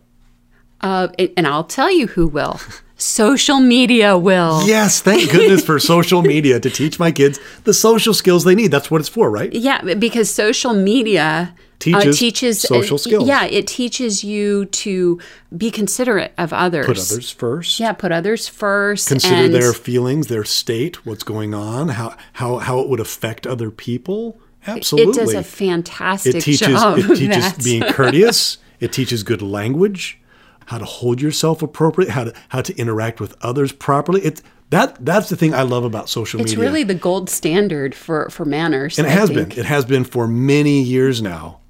[0.82, 2.60] Uh, and I'll tell you who will.
[2.96, 4.66] Social media will.
[4.66, 8.70] Yes, thank goodness for social media to teach my kids the social skills they need.
[8.70, 9.52] That's what it's for, right?
[9.52, 13.28] Yeah, because social media Teaches uh, teaches social skills.
[13.28, 15.20] Yeah, it teaches you to
[15.54, 16.86] be considerate of others.
[16.86, 17.78] Put others first.
[17.78, 19.08] Yeah, put others first.
[19.08, 23.70] Consider their feelings, their state, what's going on, how how how it would affect other
[23.70, 24.40] people.
[24.66, 25.12] Absolutely.
[25.12, 26.98] It does a fantastic it teaches job.
[26.98, 30.20] it teaches being courteous it teaches good language
[30.66, 34.20] how to hold yourself appropriately how to how to interact with others properly.
[34.22, 36.64] It's that that's the thing i love about social It's media.
[36.64, 38.98] It's really the gold standard for for manners.
[38.98, 39.50] and it I has think.
[39.50, 41.60] been it has been for many years now.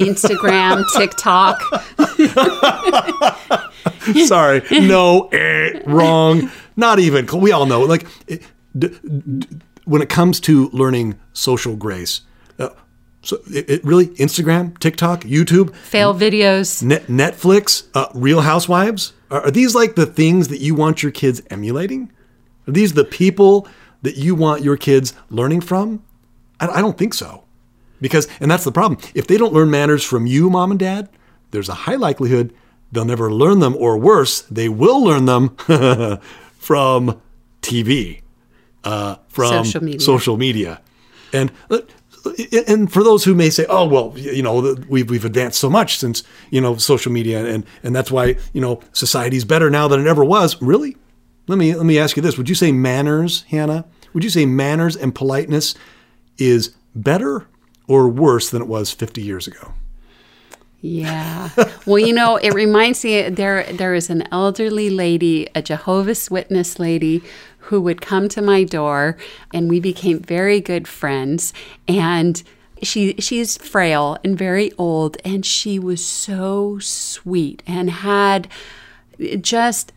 [0.00, 1.60] Instagram, TikTok.
[4.26, 4.62] sorry.
[4.70, 6.50] No eh, wrong.
[6.76, 7.26] Not even.
[7.40, 7.82] We all know.
[7.82, 8.42] Like it,
[8.78, 8.90] d-
[9.38, 9.46] d-
[9.84, 12.22] when it comes to learning social grace
[13.28, 16.82] so it, it really instagram tiktok youtube fail videos.
[16.82, 19.12] Net- Netflix, uh, Real Housewives?
[19.30, 22.10] Are, are these like the things that you want your kids emulating?
[22.66, 23.68] Are these the people
[24.02, 26.02] that you want your kids learning from?
[26.58, 27.44] I, I don't think so.
[28.00, 28.98] Because, and that's the problem.
[29.14, 31.08] If they don't learn manners from you, mom and dad,
[31.50, 32.54] there's a high likelihood
[32.92, 35.56] they'll never learn them, or worse, they will learn them
[36.58, 37.20] from
[37.60, 38.22] TV,
[38.84, 40.00] uh, from Social media.
[40.00, 40.80] social media.
[41.32, 41.80] And uh,
[42.66, 45.98] and for those who may say, "Oh, well, you know, we've we've advanced so much
[45.98, 50.00] since you know social media, and and that's why you know society's better now than
[50.00, 50.96] it ever was." Really?
[51.46, 53.84] Let me let me ask you this: Would you say manners, Hannah?
[54.14, 55.74] Would you say manners and politeness
[56.38, 57.46] is better
[57.86, 59.72] or worse than it was 50 years ago?
[60.80, 61.50] Yeah.
[61.86, 66.78] Well, you know, it reminds me there there is an elderly lady, a Jehovah's Witness
[66.78, 67.22] lady
[67.68, 69.16] who would come to my door
[69.54, 71.52] and we became very good friends
[71.86, 72.42] and
[72.82, 78.46] she she's frail and very old and she was so sweet and had
[79.40, 79.92] just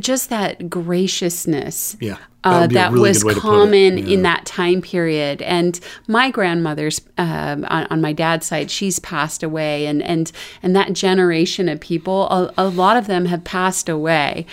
[0.00, 3.50] just that graciousness Yeah, that uh, would that really was good way to put it.
[3.50, 4.14] common Yeah.
[4.14, 5.42] in that time period.
[5.42, 10.30] And my grandmother's um, on, on my dad's side, she's passed away, and and
[10.62, 14.46] and that generation of people, a, a lot of them have passed away.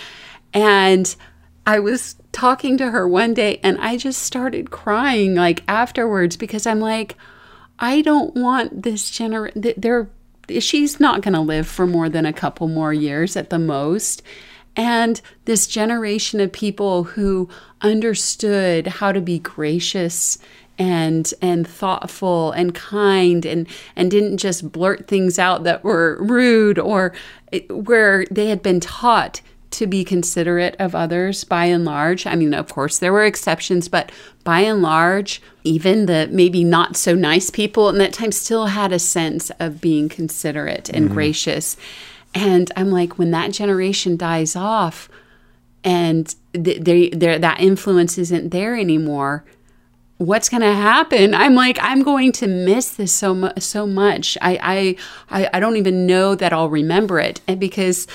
[0.52, 1.14] And
[1.66, 6.66] I was talking to her one day, and I just started crying like afterwards because
[6.66, 7.16] I'm like,
[7.78, 9.72] I don't want this generation.
[9.76, 10.08] They're
[10.60, 14.22] she's not going to live for more than a couple more years at the most.
[14.76, 17.48] And this generation of people who
[17.80, 20.38] understood how to be gracious
[20.76, 26.78] and and thoughtful and kind and and didn't just blurt things out that were rude
[26.78, 27.12] or
[27.52, 29.40] it- where they had been taught
[29.74, 32.26] to be considerate of others by and large.
[32.26, 34.10] I mean, of course, there were exceptions, but
[34.42, 38.92] by and large, even the maybe not so nice people in that time still had
[38.92, 41.14] a sense of being considerate and mm-hmm.
[41.14, 41.76] gracious.
[42.34, 45.08] And I'm like, when that generation dies off
[45.84, 49.44] and th- they, that influence isn't there anymore,
[50.18, 51.34] what's going to happen?
[51.34, 54.38] I'm like i'm going to miss this so mu- so much.
[54.40, 54.96] I,
[55.28, 58.06] I i don't even know that i'll remember it and because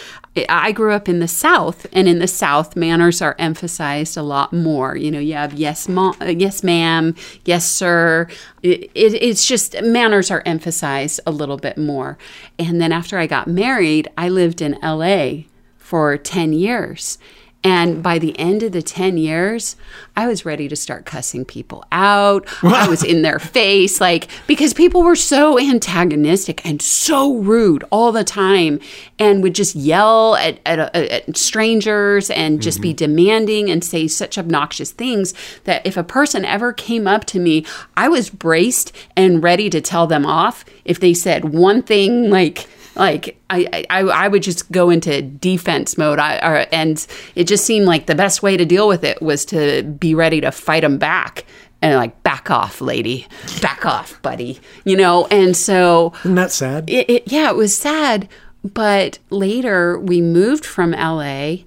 [0.48, 4.54] i grew up in the south and in the south manners are emphasized a lot
[4.54, 4.96] more.
[4.96, 8.28] You know you have yes mom yes ma'am yes sir.
[8.64, 12.18] It, it, it's just manners are emphasized a little bit more.
[12.58, 15.44] And then after i got married i lived in la
[15.78, 17.18] for 10 years
[17.64, 19.76] and by the end of the 10 years,
[20.16, 22.48] I was ready to start cussing people out.
[22.64, 28.14] I was in their face, like, because people were so antagonistic and so rude all
[28.14, 28.80] the time
[29.18, 33.14] and would just yell at, at, uh, at strangers and just be mm-hmm.
[33.14, 35.34] demanding and say such obnoxious things
[35.66, 37.66] that if a person ever came up to me,
[37.98, 42.68] I was braced and ready to tell them off if they said one thing like,
[43.00, 47.66] like I, I, I would just go into defense mode I, or, and it just
[47.66, 50.82] seemed like the best way to deal with it was to be ready to fight
[50.82, 51.46] them back
[51.82, 53.26] and like back off lady
[53.62, 56.90] back off buddy you know and so Isn't that sad?
[56.90, 58.28] it, it, yeah, it was sad.
[58.62, 61.60] But later we moved from LA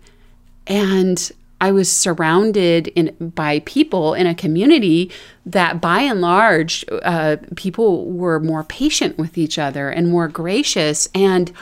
[0.66, 5.12] and I was surrounded in, by people in a community
[5.46, 11.08] that by and large, uh, people were more patient with each other and more gracious.
[11.14, 11.52] And,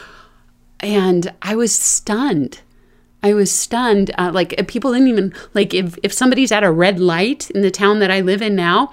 [0.81, 2.63] and I was stunned.
[3.23, 4.11] I was stunned.
[4.17, 7.61] Uh, like uh, people didn't even like if, if somebody's at a red light in
[7.61, 8.91] the town that I live in now,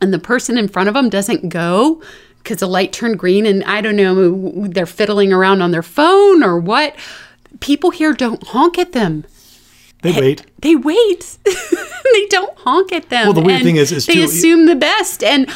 [0.00, 2.02] and the person in front of them doesn't go
[2.38, 6.42] because the light turned green and I don't know, they're fiddling around on their phone
[6.42, 6.96] or what.
[7.60, 9.26] People here don't honk at them.
[10.02, 10.46] They wait.
[10.60, 11.38] They wait.
[11.44, 13.24] they don't honk at them.
[13.26, 15.22] Well, the weird thing is- is they too- assume the best.
[15.24, 15.48] And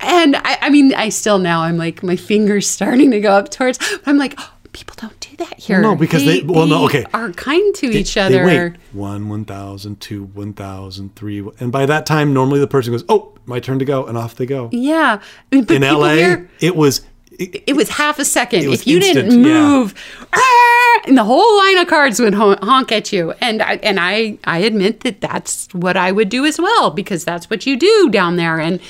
[0.00, 3.50] and I, I mean, I still now I'm like my fingers starting to go up
[3.50, 3.78] towards.
[3.78, 5.80] But I'm like, oh, people don't do that here.
[5.80, 7.04] No, because they- well, no, okay.
[7.12, 8.44] are kind to each They other.
[8.44, 8.72] wait.
[8.92, 11.44] One, 1,000, two, 1,000, three.
[11.58, 14.04] And by that time, normally the person goes, oh, my turn to go.
[14.06, 14.68] And off they go.
[14.72, 17.00] Yeah, but In LA, here- it was.
[17.38, 18.64] It, it was half a second.
[18.64, 19.52] If you didn't instant, yeah.
[19.52, 19.94] move,
[20.32, 23.32] "Ah!" and the whole line of cards would honk at you.
[23.40, 27.24] And I, and I, I admit that that's what I would do as well because
[27.24, 28.58] that's what you do down there.
[28.58, 28.80] And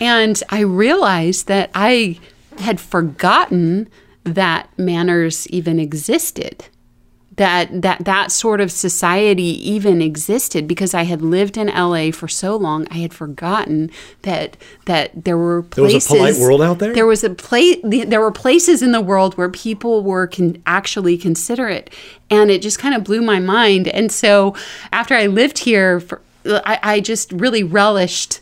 [0.00, 2.18] and I realized that I
[2.58, 3.88] had forgotten
[4.24, 6.66] that manners even existed.
[7.36, 12.28] That that that sort of society even existed because I had lived in LA for
[12.28, 12.86] so long.
[12.90, 13.90] I had forgotten
[14.22, 16.36] that that there were There was a places.
[16.36, 16.94] polite world out there?
[16.94, 17.78] There was a place.
[17.82, 21.90] There were places in the world where people were can actually considerate,
[22.30, 23.88] and it just kind of blew my mind.
[23.88, 24.54] And so
[24.92, 28.40] after I lived here, for, I, I just really relished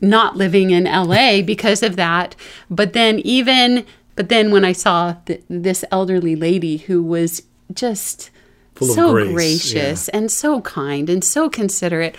[0.00, 2.34] not living in LA because of that.
[2.70, 8.30] But then even but then when I saw th- this elderly lady who was just
[8.74, 12.16] Full so gracious and so kind and so considerate,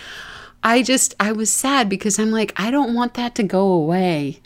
[0.62, 4.40] I just I was sad because I'm like I don't want that to go away.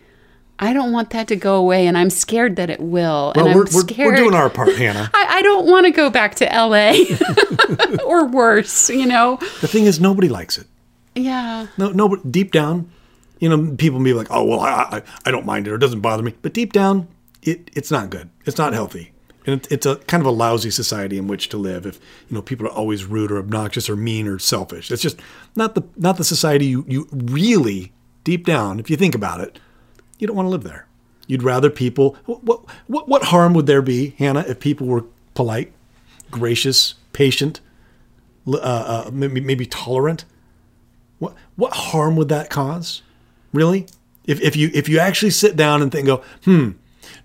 [0.63, 3.33] I don't want that to go away, and I'm scared that it will.
[3.35, 4.13] well, and we're, I'm we're, scared.
[4.13, 5.11] we're doing our part, Hannah.
[5.15, 6.93] I, I don't want to go back to LA
[8.05, 9.39] or worse, you know?
[9.63, 10.67] The thing is, nobody likes it.
[11.15, 11.69] Yeah.
[11.79, 12.93] No, no, but deep down,
[13.39, 15.77] you know, people may be like, "Oh, well, I, I, I don't mind it, or
[15.77, 17.09] it doesn't bother me." But deep down,
[17.43, 18.29] it, it's not good.
[18.45, 19.13] It's not healthy,
[19.51, 21.87] and it, it's a kind of a lousy society in which to live.
[21.87, 25.21] If you know people are always rude or obnoxious or mean or selfish, it's just
[25.57, 27.93] not the not the society you you really
[28.25, 29.59] deep down, if you think about it,
[30.19, 30.87] you don't want to live there.
[31.27, 32.17] You'd rather people.
[32.27, 32.45] What
[32.87, 35.73] what what harm would there be, Hannah, if people were polite,
[36.31, 37.61] gracious, patient,
[38.47, 40.25] uh, uh, maybe maybe tolerant?
[41.19, 43.03] What what harm would that cause?
[43.53, 43.87] Really?
[44.27, 46.71] If if you if you actually sit down and think, go, hmm,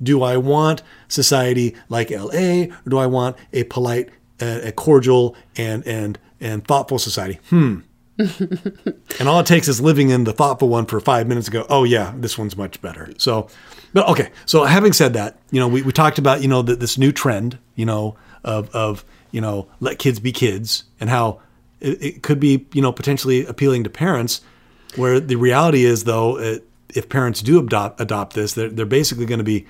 [0.01, 2.69] do I want society like L.A.
[2.69, 4.09] or do I want a polite,
[4.41, 7.39] uh, a cordial, and and and thoughtful society?
[7.49, 7.79] Hmm.
[8.17, 11.65] and all it takes is living in the thoughtful one for five minutes to go,
[11.69, 13.11] oh yeah, this one's much better.
[13.17, 13.49] So,
[13.93, 14.31] but okay.
[14.45, 17.11] So having said that, you know, we, we talked about, you know, the, this new
[17.11, 21.41] trend, you know, of, of, you know, let kids be kids and how
[21.81, 24.39] it, it could be, you know, potentially appealing to parents
[24.95, 29.25] where the reality is though, it, if parents do adopt, adopt this, they're, they're basically
[29.25, 29.65] going to be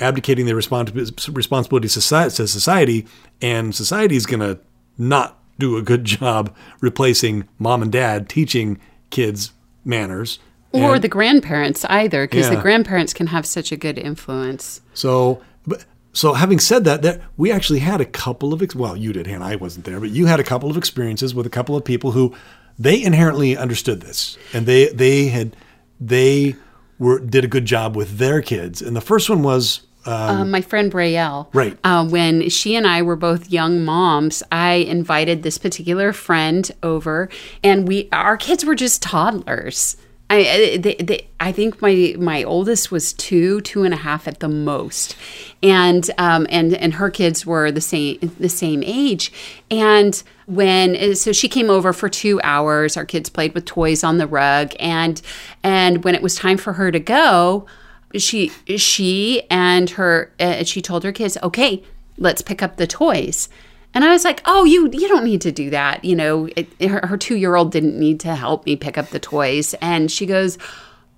[0.00, 3.06] abdicating their respons- responsibility to society, to society
[3.40, 4.58] and society is going to
[4.98, 8.78] not do a good job replacing mom and dad teaching
[9.10, 9.52] kids
[9.84, 10.38] manners.
[10.72, 14.80] Or And the grandparents either, because the grandparents can have such a good influence.
[14.94, 18.96] so, but, so having said that, that we actually had a couple of ex- well,
[18.96, 19.46] you did, Hannah.
[19.46, 22.12] I wasn't there, but you had a couple of experiences with a couple of people
[22.12, 22.34] who
[22.78, 25.56] they inherently understood this, and they they had
[26.00, 26.56] they
[26.98, 28.80] were did a good job with their kids.
[28.80, 31.48] And the first one was Uh, my friend Braille.
[31.52, 31.76] Right.
[31.84, 37.28] Uh, when she and I were both young moms, I invited this particular friend over,
[37.62, 39.96] and we our kids were just toddlers.
[40.32, 44.38] I, they, they, I think my my oldest was two, two and a half at
[44.38, 45.16] the most,
[45.60, 49.32] and um, and and her kids were the same the same age.
[49.72, 54.18] And when so she came over for two hours, our kids played with toys on
[54.18, 55.20] the rug, and
[55.64, 57.66] and when it was time for her to go,
[58.16, 61.82] she she and her uh, she told her kids okay
[62.16, 63.48] let's pick up the toys.
[63.92, 66.68] And i was like oh you you don't need to do that you know it,
[66.82, 69.74] her, her two-year-old didn't need to help me pick up the toys.
[69.80, 70.58] And she goes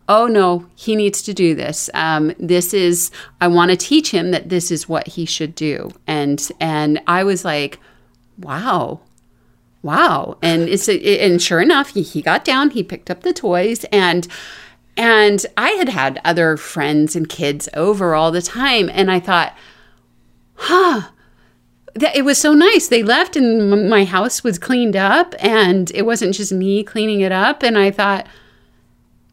[0.08, 1.90] oh no he needs to do this.
[1.94, 3.10] Um, this is
[3.40, 5.90] i want to teach him that this is what he should do.
[6.06, 7.78] And and i was like
[8.38, 9.00] wow
[9.82, 10.38] wow.
[10.40, 14.26] And it's and sure enough he, he got down he picked up the toys and
[14.96, 19.56] and i had had other friends and kids over all the time and i thought
[20.54, 21.08] huh
[21.94, 22.88] that it was so nice.
[22.88, 27.32] They left and my house was cleaned up and it wasn't just me cleaning it
[27.32, 27.62] up.
[27.62, 28.26] And i thought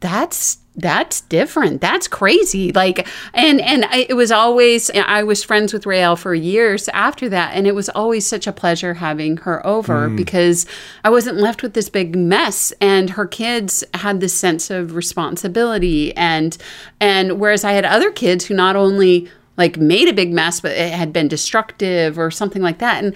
[0.00, 1.80] that's that's different.
[1.80, 2.72] That's crazy.
[2.72, 4.90] Like, and and I, it was always.
[4.90, 8.52] I was friends with Rael for years after that, and it was always such a
[8.52, 10.16] pleasure having her over mm.
[10.16, 10.66] because
[11.02, 16.16] I wasn't left with this big mess, and her kids had this sense of responsibility,
[16.16, 16.56] and
[17.00, 20.72] and whereas I had other kids who not only like made a big mess, but
[20.72, 23.14] it had been destructive or something like that, and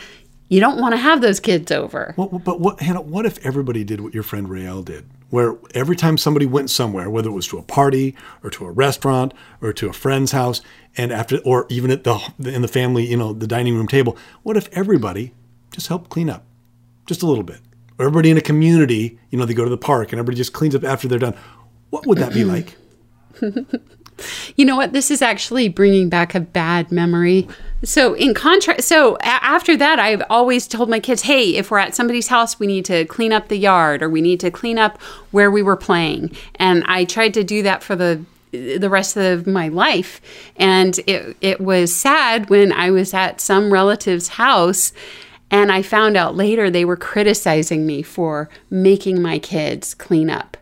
[0.49, 2.15] you don't want to have those kids over.
[2.17, 3.01] Well, but what, Hannah?
[3.01, 5.07] What if everybody did what your friend Rael did?
[5.35, 8.14] Where every time somebody went somewhere, whether it was to a party
[8.45, 10.61] or to a restaurant or to a friend's house,
[10.97, 14.16] and after, or even at the in the family, you know, the dining room table,
[14.45, 15.35] what if everybody
[15.72, 16.45] just helped clean up,
[17.07, 17.59] just a little bit?
[17.99, 20.53] Or everybody in a community, you know, they go to the park and everybody just
[20.53, 21.35] cleans up after they're done.
[21.91, 22.76] What would that be like?
[24.57, 24.93] You know what?
[24.93, 27.49] This is actually bringing back a bad memory.
[27.83, 31.79] So, in contrast, so a- after that, I've always told my kids, hey, if we're
[31.79, 34.79] at somebody's house, we need to clean up the yard or we need to clean
[34.79, 35.01] up
[35.33, 36.35] where we were playing.
[36.57, 40.21] And I tried to do that for the the rest of my life.
[40.57, 44.93] And it, it was sad when I was at some relative's house
[45.51, 50.57] and I found out later they were criticizing me for making my kids clean up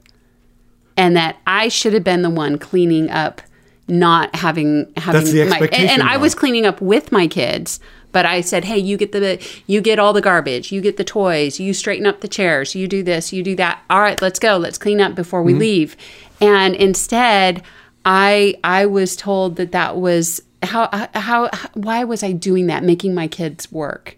[0.96, 3.40] and that I should have been the one cleaning up,
[3.88, 7.26] not having having That's the my and, expectation and I was cleaning up with my
[7.26, 7.80] kids.
[8.12, 11.04] But I said, "Hey, you get the you get all the garbage, you get the
[11.04, 13.82] toys, you straighten up the chairs, you do this, you do that.
[13.88, 14.58] All right, let's go.
[14.58, 15.46] Let's clean up before Mm-hmm.
[15.46, 15.96] we leave."
[16.40, 17.62] And instead,
[18.04, 23.14] I I was told that that was how how why was I doing that, making
[23.14, 24.16] my kids work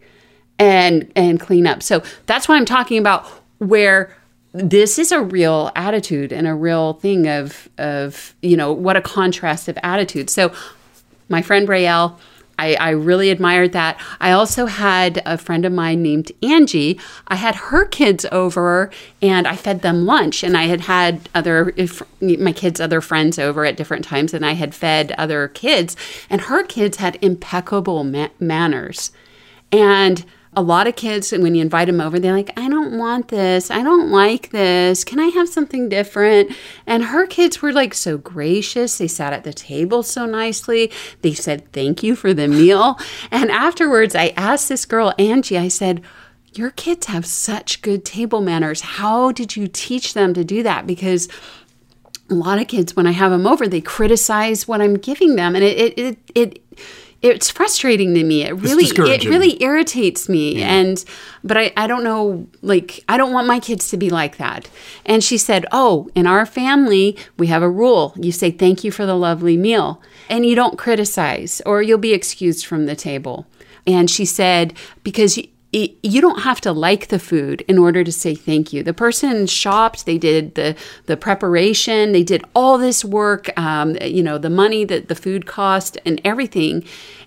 [0.59, 1.83] and and clean up.
[1.83, 3.27] So that's why I'm talking about
[3.59, 4.14] where
[4.55, 9.02] this is a real attitude and a real thing of of you know what a
[9.02, 10.30] contrast of attitude.
[10.30, 10.52] So
[11.28, 12.18] my friend Rael
[12.59, 14.00] I, I really admired that.
[14.20, 17.00] I also had a friend of mine named Angie.
[17.26, 18.90] I had her kids over
[19.20, 20.42] and I fed them lunch.
[20.44, 21.74] And I had had other,
[22.20, 25.96] my kids' other friends over at different times, and I had fed other kids.
[26.30, 29.11] And her kids had impeccable ma- manners.
[29.72, 30.24] And
[30.57, 33.70] a lot of kids, when you invite them over, they're like, I don't want this.
[33.70, 35.05] I don't like this.
[35.05, 36.52] Can I have something different?
[36.86, 38.98] And her kids were like so gracious.
[38.98, 40.90] They sat at the table so nicely.
[41.22, 42.98] They said, Thank you for the meal.
[43.30, 46.02] And afterwards, I asked this girl, Angie, I said,
[46.55, 48.80] Your kids have such good table manners.
[48.80, 50.86] How did you teach them to do that?
[50.86, 51.28] Because
[52.30, 55.55] a lot of kids, when I have them over, they criticize what I'm giving them.
[55.55, 56.62] And it, it, it, it
[57.25, 58.43] it's frustrating to me.
[58.43, 60.62] It really, it really irritates me.
[60.62, 61.03] And,
[61.43, 64.68] but I, I don't know, like, I don't want my kids to be like that.
[65.07, 68.12] And she said, Oh, in our family, we have a rule.
[68.16, 72.12] You say thank you for the lovely meal, and you don't criticize, or you'll be
[72.12, 73.47] excused from the table.
[73.87, 75.39] And she said, Because
[75.75, 78.83] y- you don't have to like the food in order to say thank you.
[78.83, 84.22] The person shopped, they did the the preparation, they did all this work, um, you
[84.22, 86.85] know, the money that the food cost and everything,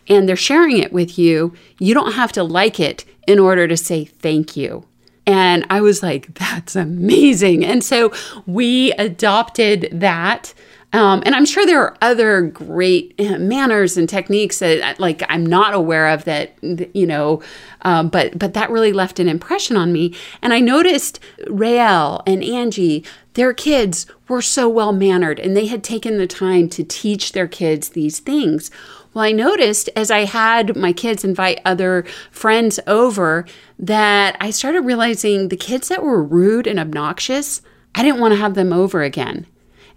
[0.07, 1.53] and they're sharing it with you.
[1.77, 4.85] You don't have to like it in order to say thank you.
[5.27, 7.65] And I was like, that's amazing.
[7.65, 8.13] And so
[8.45, 10.53] we adopted that.
[10.93, 15.21] Um, and I'm sure there are other great uh, manners and techniques that, uh, like,
[15.27, 17.41] I'm not aware of that, you know,
[17.81, 20.15] um, but but that really left an impression on me.
[20.41, 25.83] And I noticed Rael and Angie, their kids were so well mannered, and they had
[25.83, 28.71] taken the time to teach their kids these things.
[29.13, 33.45] Well, I noticed as I had my kids invite other friends over
[33.77, 37.61] that I started realizing the kids that were rude and obnoxious,
[37.93, 39.47] I didn't want to have them over again.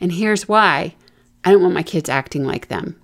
[0.01, 0.95] And here's why
[1.45, 3.01] I don't want my kids acting like them.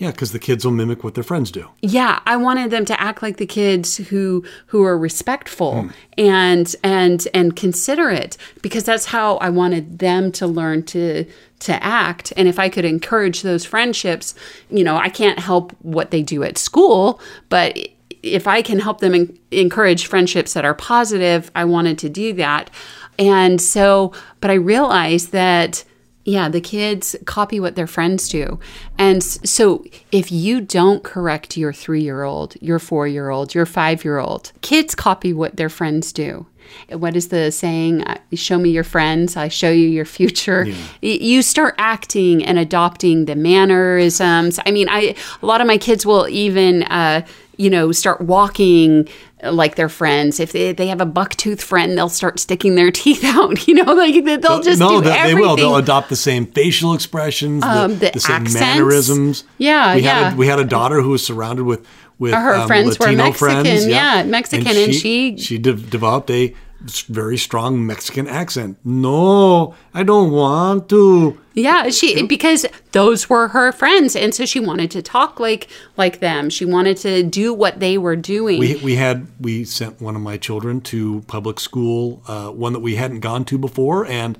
[0.00, 1.68] Yeah, because the kids will mimic what their friends do.
[1.82, 5.88] Yeah, I wanted them to act like the kids who who are respectful hmm.
[6.16, 11.26] and and and considerate because that's how I wanted them to learn to
[11.60, 12.32] to act.
[12.38, 14.34] And if I could encourage those friendships,
[14.70, 17.20] you know, I can't help what they do at school,
[17.50, 17.78] but
[18.22, 22.32] if I can help them en- encourage friendships that are positive, I wanted to do
[22.34, 22.70] that.
[23.18, 25.84] And so, but I realized that
[26.24, 28.58] yeah, the kids copy what their friends do.
[28.98, 33.66] And so if you don't correct your three year old, your four year old, your
[33.66, 36.46] five year old, kids copy what their friends do.
[36.90, 38.04] What is the saying?
[38.04, 40.66] Uh, Show me your friends, I show you your future.
[41.02, 44.60] Y- You start acting and adopting the mannerisms.
[44.64, 47.22] I mean, I a lot of my kids will even, uh,
[47.60, 49.08] you know, start walking
[49.42, 50.40] like their friends.
[50.40, 53.66] If they, they have a bucktooth friend, they'll start sticking their teeth out.
[53.68, 55.40] You know, like they'll just no, they everything.
[55.40, 55.56] will.
[55.56, 58.60] They'll adopt the same facial expressions, the, Um, the the same accents.
[58.60, 59.44] mannerisms.
[59.58, 60.24] Yeah, we yeah.
[60.24, 61.86] Had a, we had a daughter who was surrounded with
[62.18, 66.30] with Her um, friends were Latino Mexican, friends, yeah, Mexican, and she- she de- developed
[66.30, 68.78] a very strong Mexican accent.
[68.84, 71.38] No, I don't want to.
[71.54, 76.20] Yeah, she because those were her friends, and so she wanted to talk like like
[76.20, 76.48] them.
[76.48, 78.58] She wanted to do what they were doing.
[78.58, 82.80] We, we had we sent one of my children to public school, uh, one that
[82.80, 84.38] we hadn't gone to before, and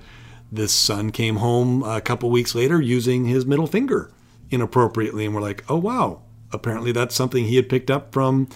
[0.50, 4.10] this son came home a couple weeks later using his middle finger
[4.50, 6.22] inappropriately, and we're like, oh wow,
[6.52, 8.48] apparently that's something he had picked up from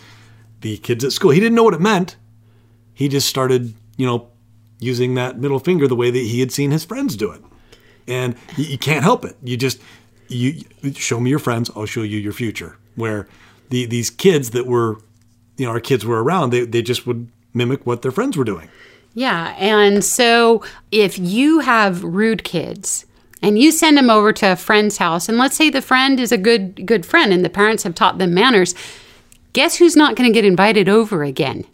[0.62, 1.30] the kids at school.
[1.30, 2.16] He didn't know what it meant.
[2.94, 4.28] He just started, you know,
[4.78, 7.42] using that middle finger the way that he had seen his friends do it,
[8.06, 9.36] and you, you can't help it.
[9.42, 9.80] You just
[10.28, 10.62] you
[10.94, 12.76] show me your friends, I'll show you your future.
[12.94, 13.28] Where
[13.70, 14.98] the these kids that were,
[15.56, 18.44] you know, our kids were around, they they just would mimic what their friends were
[18.44, 18.68] doing.
[19.14, 19.54] Yeah.
[19.58, 23.06] And so if you have rude kids
[23.42, 26.32] and you send them over to a friend's house, and let's say the friend is
[26.32, 28.74] a good good friend and the parents have taught them manners,
[29.52, 31.64] guess who's not going to get invited over again?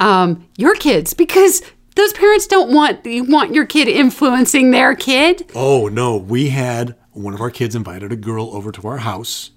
[0.00, 1.62] Um, your kids, because
[1.94, 5.50] those parents don't want you want your kid influencing their kid.
[5.54, 9.50] Oh no, we had one of our kids invited a girl over to our house,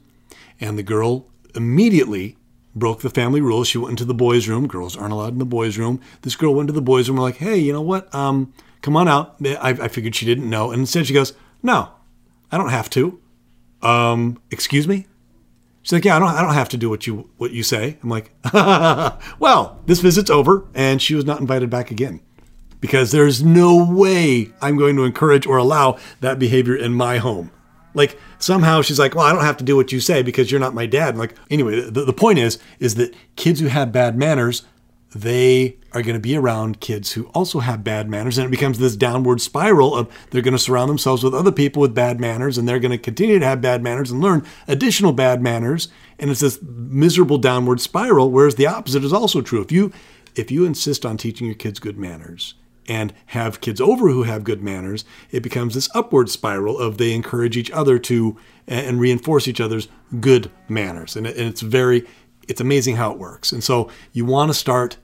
[0.60, 2.38] and the girl immediately
[2.76, 3.68] broke the family rules.
[3.68, 4.68] She went into the boys' room.
[4.68, 6.02] Girls aren't allowed in the boys' room.
[6.24, 7.18] This girl went to the boys' room.
[7.18, 8.14] We're like, hey, you know what?
[8.14, 9.36] Um, come on out.
[9.46, 11.90] I, I figured she didn't know, and instead she goes, no,
[12.52, 13.22] I don't have to.
[13.82, 15.08] Um, excuse me.
[15.84, 17.98] She's like, yeah, I don't, I don't have to do what you what you say.
[18.02, 18.32] I'm like,
[19.40, 22.22] well, this visit's over, and she was not invited back again
[22.80, 27.52] because there's no way I'm going to encourage or allow that behavior in my home.
[27.94, 30.60] Like somehow she's like, well, I don't have to do what you say because you're
[30.60, 31.14] not my dad.
[31.14, 34.64] I'm like, anyway, the, the point is, is that kids who have bad manners,
[35.16, 38.80] they are going to be around kids who also have bad manners, and it becomes
[38.80, 42.58] this downward spiral of they're going to surround themselves with other people with bad manners,
[42.58, 45.88] and they're going to continue to have bad manners and learn additional bad manners,
[46.20, 48.32] and it's this miserable downward spiral.
[48.32, 49.62] Whereas the opposite is also true.
[49.62, 49.92] If you
[50.36, 52.56] if you insist on teaching your kids good manners,
[52.88, 57.14] and have kids over who have good manners, it becomes this upward spiral of they
[57.14, 58.38] encourage each other to
[58.68, 59.88] and reinforce each other's
[60.20, 61.16] good manners.
[61.16, 62.06] And, it- and it's very,
[62.48, 63.52] it's amazing how it works.
[63.52, 64.98] And so you want to start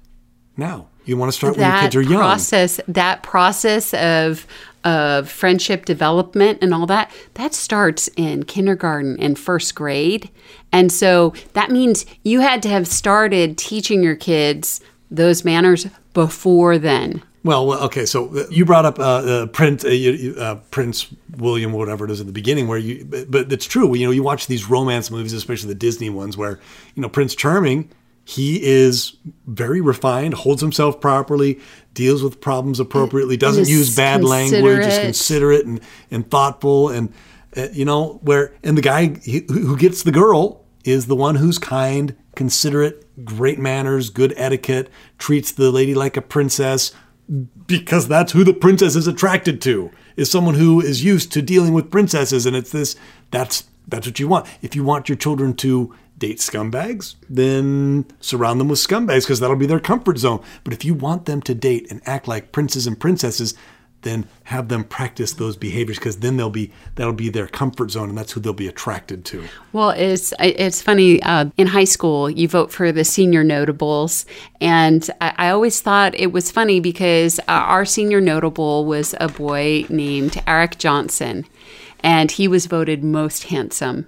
[0.60, 0.88] now.
[1.06, 2.20] You want to start when your kids are young.
[2.20, 4.46] process that process of
[4.84, 10.30] of friendship development and all that that starts in kindergarten and first grade
[10.72, 16.78] and so that means you had to have started teaching your kids those manners before
[16.78, 18.06] then Well, okay.
[18.06, 21.08] So uh, you brought up uh, uh, Prince, uh, uh, Prince
[21.38, 23.96] William, whatever it is, at the beginning, where you, but, but it's true.
[23.96, 26.60] You know, you watch these romance movies, especially the Disney ones, where
[26.96, 27.90] you know Prince Charming,
[28.30, 29.18] he is
[29.48, 31.60] very refined, holds himself properly,
[31.96, 35.64] deals with problems appropriately, doesn't use bad language, is considerate.
[35.64, 37.12] considerate and and thoughtful, and
[37.58, 41.38] uh, you know where, and the guy he, who gets the girl is the one
[41.38, 46.94] who's kind, considerate, great manners, good etiquette, treats the lady like a princess
[47.66, 51.74] because that's who the princess is attracted to is someone who is used to dealing
[51.74, 52.96] with princesses and it's this
[53.30, 58.60] that's that's what you want if you want your children to date scumbags then surround
[58.60, 61.56] them with scumbags because that'll be their comfort zone but if you want them to
[61.56, 63.56] date and act like princes and princesses
[64.02, 68.10] then have them practice those behaviors because then they'll be that'll be their comfort zone
[68.10, 69.44] and that's who they'll be attracted to
[69.74, 71.22] Well, it's it's funny.
[71.22, 74.26] Uh, in high school, you vote for the senior notables,
[74.62, 79.28] and I, I always thought it was funny because uh, our senior notable was a
[79.28, 81.46] boy named Eric Johnson,
[82.02, 84.08] and he was voted most handsome.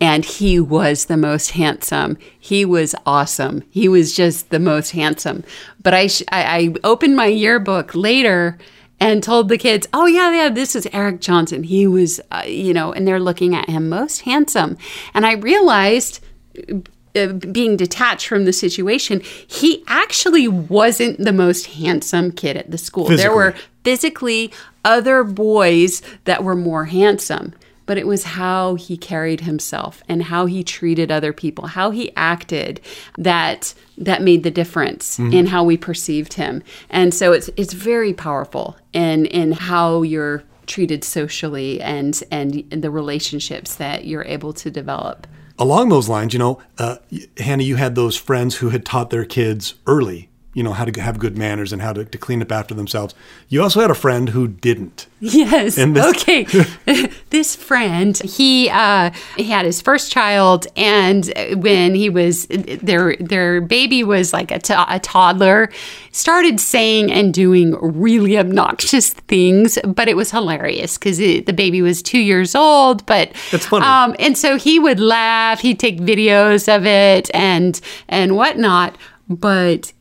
[0.00, 2.18] And he was the most handsome.
[2.38, 3.62] He was awesome.
[3.70, 5.44] He was just the most handsome.
[5.82, 8.58] But I, sh- I, I opened my yearbook later
[9.00, 11.62] and told the kids, "Oh yeah, yeah, this is Eric Johnson.
[11.62, 14.76] He was, uh, you know," and they're looking at him most handsome.
[15.12, 16.20] And I realized,
[17.16, 22.78] uh, being detached from the situation, he actually wasn't the most handsome kid at the
[22.78, 23.06] school.
[23.08, 24.52] There were physically
[24.84, 27.54] other boys that were more handsome.
[27.86, 32.12] But it was how he carried himself and how he treated other people, how he
[32.16, 32.80] acted
[33.18, 36.62] that that made the difference in how we perceived him.
[36.90, 42.90] And so it's it's very powerful in in how you're treated socially and and the
[42.90, 45.26] relationships that you're able to develop.
[45.58, 46.96] along those lines, you know, uh,
[47.38, 51.00] Hannah, you had those friends who had taught their kids early, you know, how to
[51.00, 53.12] have good manners and how to, to clean up after themselves.
[53.48, 55.08] You also had a friend who didn't.
[55.20, 55.74] Yes.
[55.74, 56.44] This- okay.
[57.30, 63.60] this friend, he uh, he had his first child, and when he was their their
[63.60, 65.70] baby was like a to- a toddler,
[66.12, 72.02] started saying and doing really obnoxious things, but it was hilarious because the baby was
[72.02, 73.04] two years old.
[73.06, 73.86] But That's funny.
[73.86, 75.60] Um, and so he would laugh.
[75.60, 78.96] He'd take videos of it and and whatnot,
[79.28, 79.93] but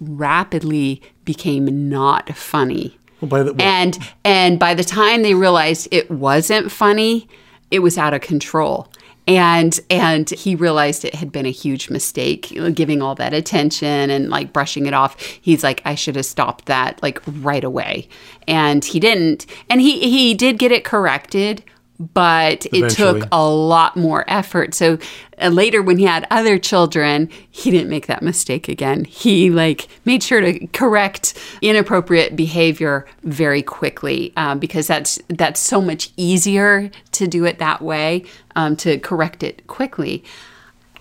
[0.00, 2.98] rapidly became not funny.
[3.20, 7.28] Well, the, well, And and by the time they realized it wasn't funny,
[7.70, 8.88] it was out of control.
[9.28, 14.30] And and he realized it had been a huge mistake, giving all that attention and
[14.30, 15.20] like brushing it off.
[15.20, 18.08] He's like, I should have stopped that like right away.
[18.48, 19.46] And he didn't.
[19.68, 21.62] And he he did get it corrected,
[22.00, 24.72] but it took a lot more effort.
[24.72, 24.98] So
[25.40, 29.04] uh, later, when he had other children, he didn't make that mistake again.
[29.04, 35.82] He like made sure to correct inappropriate behavior very quickly um, because that's that's so
[35.82, 38.24] much easier to do it that way
[38.56, 40.24] um, to correct it quickly.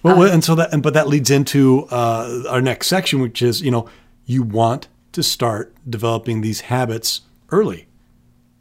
[0.03, 3.41] Well, well, and so that, and, but that leads into uh, our next section, which
[3.41, 3.89] is, you know,
[4.25, 7.21] you want to start developing these habits
[7.51, 7.88] early.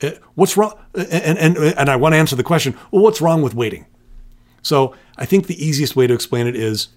[0.02, 0.78] Uh, What's wrong?
[0.94, 3.86] And, and, and I want to answer the question, well, what's wrong with waiting?
[4.62, 6.88] So I think the easiest way to explain it is,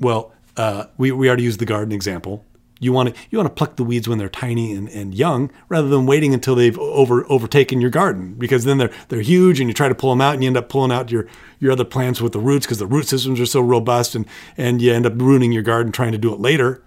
[0.00, 2.44] well, uh, we, we already used the garden example.
[2.78, 5.50] You want to you want to pluck the weeds when they're tiny and, and young,
[5.70, 9.70] rather than waiting until they've over overtaken your garden, because then they're they're huge and
[9.70, 11.26] you try to pull them out and you end up pulling out your
[11.58, 14.26] your other plants with the roots because the root systems are so robust and
[14.58, 16.82] and you end up ruining your garden trying to do it later.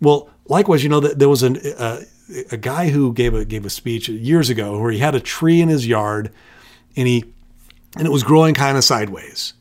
[0.00, 2.02] Well, likewise, you know that there was an, uh,
[2.50, 5.60] a guy who gave a gave a speech years ago where he had a tree
[5.60, 6.32] in his yard,
[6.96, 7.24] and he
[7.96, 9.54] and it was growing kind of sideways,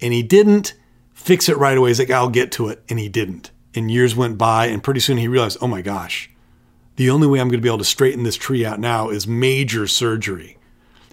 [0.00, 0.74] and he didn't
[1.14, 1.90] fix it right away.
[1.90, 3.50] He's like, "I'll get to it," and he didn't.
[3.74, 6.30] And years went by, and pretty soon he realized, "Oh my gosh,
[6.96, 9.26] the only way I'm going to be able to straighten this tree out now is
[9.26, 10.57] major surgery."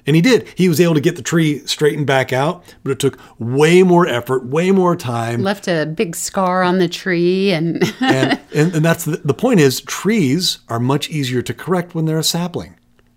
[0.08, 0.47] And he did.
[0.56, 4.08] He was able to get the tree straightened back out, but it took way more
[4.08, 5.41] effort, way more time.
[5.41, 9.60] Left a big scar on the tree, and and, and, and that's the, the point
[9.62, 12.76] is trees are much easier to correct when they're a sapling.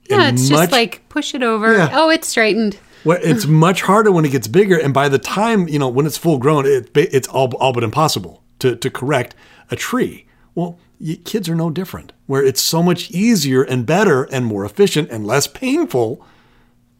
[0.08, 1.76] yeah, And it's much, just like push it over.
[1.76, 1.90] Yeah.
[1.92, 2.78] Oh, it's straightened.
[3.04, 6.06] well, it's much harder when it gets bigger, and by the time you know when
[6.06, 9.34] it's full grown, it, it's all all but impossible to to correct
[9.70, 10.24] a tree.
[10.54, 12.12] Well, y kids are no different.
[12.26, 16.24] Where it's so much easier and better and more efficient and less painful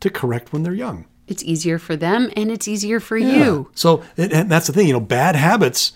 [0.01, 1.07] to correct when they're young.
[1.27, 3.71] It's easier for them, and it's easier for you.
[3.75, 4.87] So, and, that's the thing.
[4.87, 5.93] You know, bad habits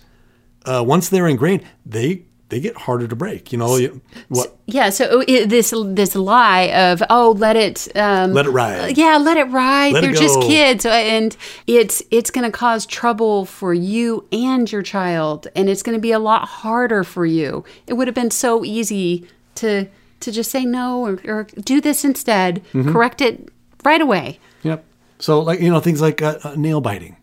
[0.65, 3.51] uh, once they're ingrained, they they get harder to break.
[3.51, 8.35] You know, you- what Yeah, so it, this this lie of oh let it um,
[8.35, 8.99] Let it ride.
[8.99, 9.95] Yeah, let it ride.
[9.95, 11.35] Let They're just kids, uh, and
[11.67, 16.03] it's it's going to cause trouble for you and your child, and it's going to
[16.03, 17.65] be a lot harder for you.
[17.87, 19.27] It would have been so easy
[19.57, 19.87] to
[20.21, 22.63] to just say no or, or do this instead.
[22.75, 22.93] Mm-hmm.
[22.93, 23.49] Correct it
[23.85, 24.39] right away.
[24.63, 24.85] Yep.
[25.19, 27.17] So, like, you know, things like uh, uh, nail biting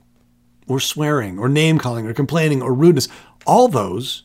[0.67, 3.07] or swearing or name calling or complaining or rudeness,
[3.45, 4.23] all those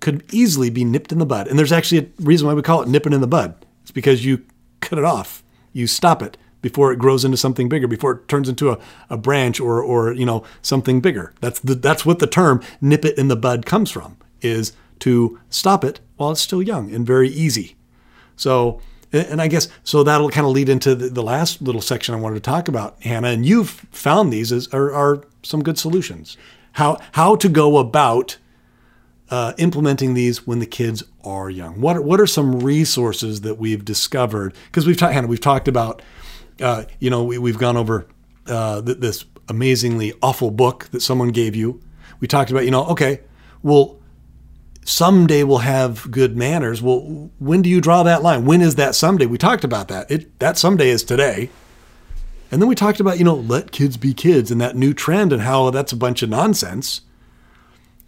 [0.00, 1.48] could easily be nipped in the bud.
[1.48, 3.54] And there's actually a reason why we call it nipping in the bud.
[3.82, 4.44] It's because you
[4.80, 8.48] cut it off, you stop it before it grows into something bigger, before it turns
[8.48, 8.78] into a,
[9.10, 11.32] a branch or, or, you know, something bigger.
[11.40, 15.38] That's the, that's what the term nip it in the bud comes from, is to
[15.50, 17.76] stop it while it's still young and very easy.
[18.36, 18.80] So,
[19.14, 22.36] and I guess so that'll kind of lead into the, last little section I wanted
[22.36, 23.28] to talk about, Hannah.
[23.28, 26.36] And you've found these as are, are some good solutions.
[26.72, 28.38] How how to go about
[29.30, 31.80] uh, implementing these when the kids are young.
[31.80, 34.54] What are, what are some resources that we've discovered?
[34.66, 36.02] Because we've talked, Hannah, we've talked about,
[36.60, 38.06] uh, you know, we, we've gone over
[38.46, 41.80] uh, th- this amazingly awful book that someone gave you.
[42.20, 43.20] We talked about, you know, okay,
[43.62, 43.98] well,
[44.84, 46.82] someday we'll have good manners.
[46.82, 48.44] Well, when do you draw that line?
[48.44, 49.26] When is that someday?
[49.26, 50.10] We talked about that.
[50.10, 51.50] It that someday is today.
[52.50, 55.32] And then we talked about, you know, let kids be kids and that new trend
[55.32, 57.00] and how that's a bunch of nonsense.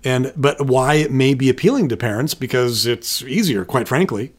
[0.05, 4.35] And but why it may be appealing to parents because it's easier, quite frankly.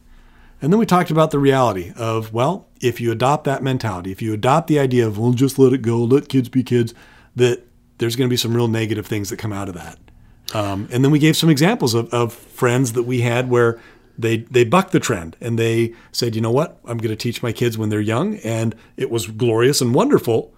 [0.62, 4.22] And then we talked about the reality of, well, if you adopt that mentality, if
[4.22, 6.94] you adopt the idea of, well, just let it go, let kids be kids,
[7.36, 7.64] that
[7.98, 9.98] there's going to be some real negative things that come out of that.
[10.54, 13.78] Um, and then we gave some examples of, of friends that we had where
[14.16, 17.42] they they bucked the trend and they said, you know what, I'm going to teach
[17.42, 20.52] my kids when they're young, and it was glorious and wonderful.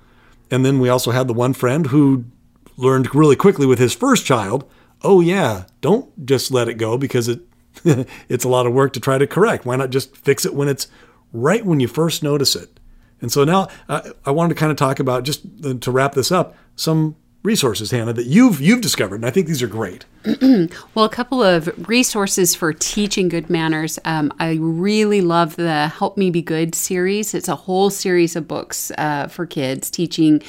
[0.51, 2.25] And then we also had the one friend who
[2.77, 4.69] learned really quickly with his first child,
[5.03, 7.41] oh yeah, don't just let it go because it
[8.29, 9.67] it's a lot of work to try to correct.
[9.67, 10.89] Why not just fix it when it's
[11.33, 12.81] right when you first notice it?
[13.21, 15.45] And so now uh, I wanted to kind of talk about just
[15.83, 19.63] to wrap this up some resources, Hannah, that you've you've discovered, and I think these
[19.63, 20.05] are great.
[20.95, 23.99] Well, a couple of resources for teaching good manners.
[24.05, 27.33] Um, I really love the Help Me Be Good series.
[27.33, 30.43] It's a whole series of books uh, for kids teaching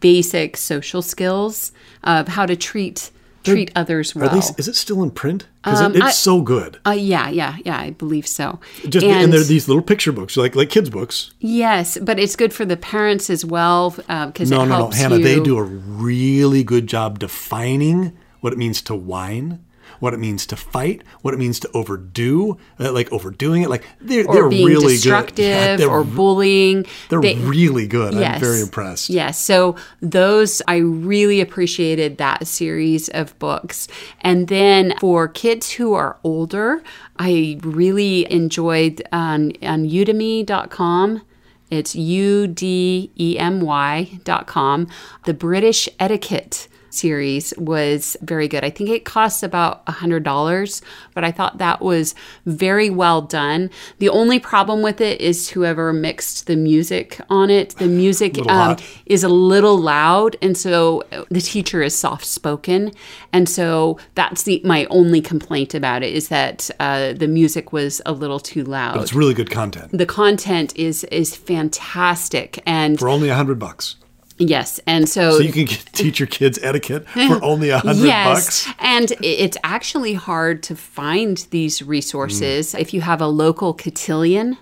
[0.00, 1.72] basic social skills
[2.02, 3.10] of how to treat
[3.44, 4.28] treat others well.
[4.34, 5.46] these, is it still in print?
[5.62, 6.78] Because it, it's I- so good.
[6.86, 7.78] uh, yeah, yeah, yeah.
[7.78, 8.60] I believe so.
[8.88, 11.30] Just and, they're these little picture books, like like kids books.
[11.40, 14.96] yes, but it's good for the parents as well because No, it no, no, helps
[14.98, 15.16] Hannah.
[15.18, 15.24] you.
[15.24, 19.64] They do a really good job defining what it means to whine,
[20.00, 23.70] what it means to fight, what it means to overdo, uh, like overdoing it.
[23.70, 25.42] Like they're or they're being really destructive good.
[25.44, 26.86] Yeah, they're, or bullying.
[27.08, 28.14] they're They- really good.
[28.14, 29.10] I'm very impressed.
[29.10, 29.38] Yes.
[29.40, 33.88] So those, I really appreciated that series of books.
[34.20, 36.82] And then for kids who are older,
[37.18, 41.22] I really enjoyed on, on udemy.com.
[41.70, 44.86] It's U D E M Y dot com.
[45.24, 48.64] The British Etiquette series was very good.
[48.64, 50.82] I think it costs about a hundred dollars,
[51.14, 52.14] but I thought that was
[52.46, 53.70] very well done.
[53.98, 57.70] The only problem with it is whoever mixed the music on it.
[57.76, 58.76] The music Little um,
[59.06, 62.92] is a little loud, and so uh, the teacher is soft spoken,
[63.32, 68.00] and so that's the my only complaint about it is that uh, the music was
[68.06, 68.94] a little too loud.
[68.94, 73.58] But It's really good content the content is is fantastic, and for only a hundred
[73.58, 73.96] bucks.
[74.38, 78.06] Yes, and so So you can get, teach your kids etiquette for only a hundred
[78.06, 78.76] yes, bucks.
[78.78, 82.72] and it's actually hard to find these resources.
[82.72, 82.80] Mm.
[82.80, 84.58] If you have a local cotillion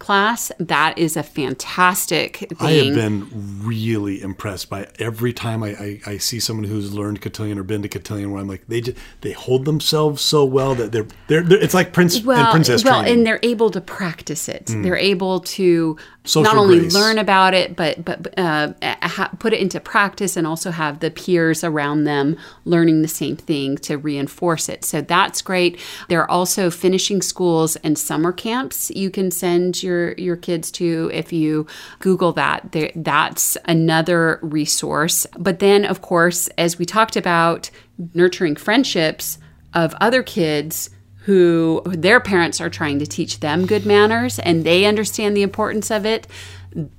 [0.00, 2.56] class, that is a fantastic thing.
[2.58, 3.28] I have been
[3.62, 7.82] really impressed by every time I, I, I see someone who's learned cotillion or been
[7.82, 11.42] to cotillion where I'm like they just they hold themselves so well that they're they're,
[11.42, 13.18] they're it's like prince and princess well, training.
[13.18, 14.66] and they're able to practice it.
[14.66, 16.94] They're able to Social not only grace.
[16.94, 21.10] learn about it, but but uh, ha- put it into practice, and also have the
[21.10, 24.84] peers around them learning the same thing to reinforce it.
[24.84, 25.80] So that's great.
[26.08, 31.10] There are also finishing schools and summer camps you can send your your kids to
[31.12, 31.66] if you
[32.00, 32.72] Google that.
[32.72, 35.26] There, that's another resource.
[35.38, 37.70] But then, of course, as we talked about,
[38.14, 39.38] nurturing friendships
[39.72, 40.90] of other kids
[41.24, 45.90] who their parents are trying to teach them good manners and they understand the importance
[45.90, 46.26] of it,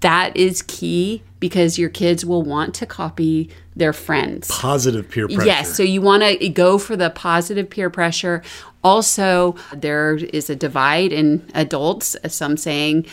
[0.01, 4.47] that is key because your kids will want to copy their friends.
[4.49, 5.45] positive peer pressure.
[5.45, 8.43] Yes, so you want to go for the positive peer pressure.
[8.83, 13.05] Also, there is a divide in adults, some saying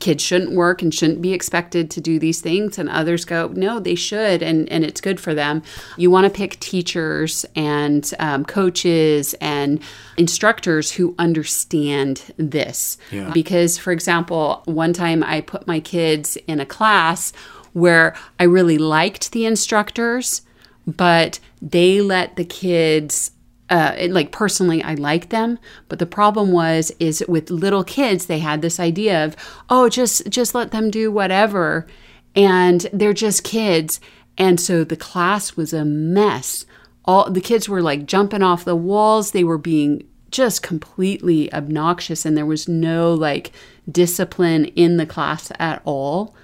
[0.00, 3.80] kids shouldn't work and shouldn't be expected to do these things, and others go, no,
[3.80, 5.62] they should, and, and it's good for them.
[5.96, 9.80] You want to pick teachers and um, coaches and
[10.16, 12.98] instructors who understand this.
[13.10, 13.30] Yeah.
[13.32, 17.32] Because, for example, one time I put my kids in a class
[17.72, 20.42] where I really liked the instructors,
[20.86, 23.32] but they let the kids
[23.70, 25.58] uh, it- like personally i like them
[25.88, 29.34] but the problem was is with little kids they had this idea of
[29.70, 31.86] oh just just let them do whatever
[32.34, 33.98] and they're just kids
[34.38, 36.64] and so the class was a mess.
[37.04, 42.24] All the kids were like jumping off the walls they were being just completely obnoxious
[42.24, 43.52] and there was no like
[43.90, 46.34] discipline in the class at all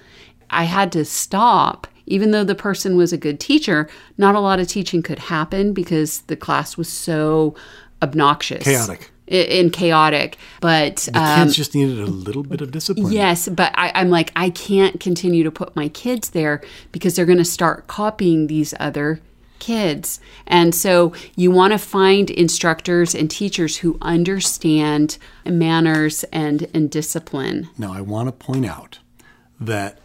[0.49, 1.87] I had to stop.
[2.05, 3.87] Even though the person was a good teacher,
[4.17, 7.53] not a lot of teaching could happen because the class was so
[8.01, 9.11] obnoxious, Chaotic.
[9.27, 10.37] And chaotic.
[10.59, 13.13] But The um, kids just needed a little bit of discipline.
[13.13, 17.27] yes, but I, I'm like, I can't continue to put my kids there because they're
[17.27, 19.21] going to start copying these other
[19.59, 20.19] kids.
[20.47, 27.69] And so you want to find instructors and teachers who understand manners and, and discipline.
[27.77, 28.97] Now, I want to point out
[29.59, 29.99] that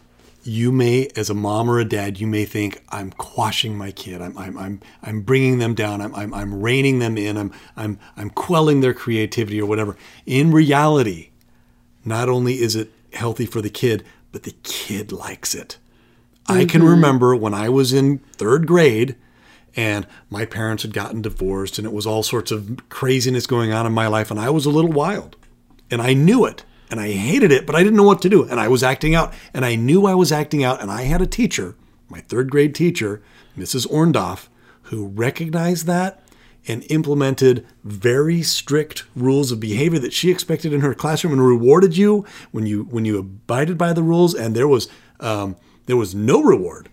[0.44, 4.20] you may, as a mom or a dad, you may think I'm quashing my kid.
[4.20, 6.00] I'm, I'm, I'm, I'm bringing them down.
[6.00, 7.36] I'm, I'm, I'm reining them in.
[7.36, 9.96] I'm, I'm, I'm quelling their creativity or whatever.
[10.26, 11.30] In reality,
[12.04, 15.78] not only is it healthy for the kid, but the kid likes it.
[16.46, 16.90] I can mm-hmm.
[16.90, 19.16] remember when I was in third grade
[19.74, 23.86] and my parents had gotten divorced and it was all sorts of craziness going on
[23.86, 25.36] in my life and I was a little wild.
[25.90, 26.64] And I knew it
[26.94, 28.44] and I hated it, but I didn't know what to do.
[28.44, 30.80] And I was acting out and I knew I was acting out.
[30.80, 31.74] And I had a teacher,
[32.08, 33.20] my third grade teacher,
[33.58, 33.84] Mrs.
[33.88, 34.46] Orndorff,
[34.82, 36.22] who recognized that
[36.68, 41.96] and implemented very strict rules of behavior that she expected in her classroom and rewarded
[41.96, 44.86] you when you when you abided by the rules and there was
[45.18, 46.90] um, there was no reward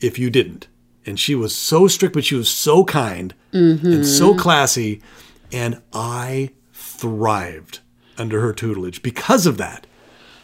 [0.00, 0.68] if you didn't.
[1.06, 5.00] And she was so strict, but she was so kind and so classy.
[5.50, 7.80] And I thrived
[8.18, 9.86] under her tutelage because of that.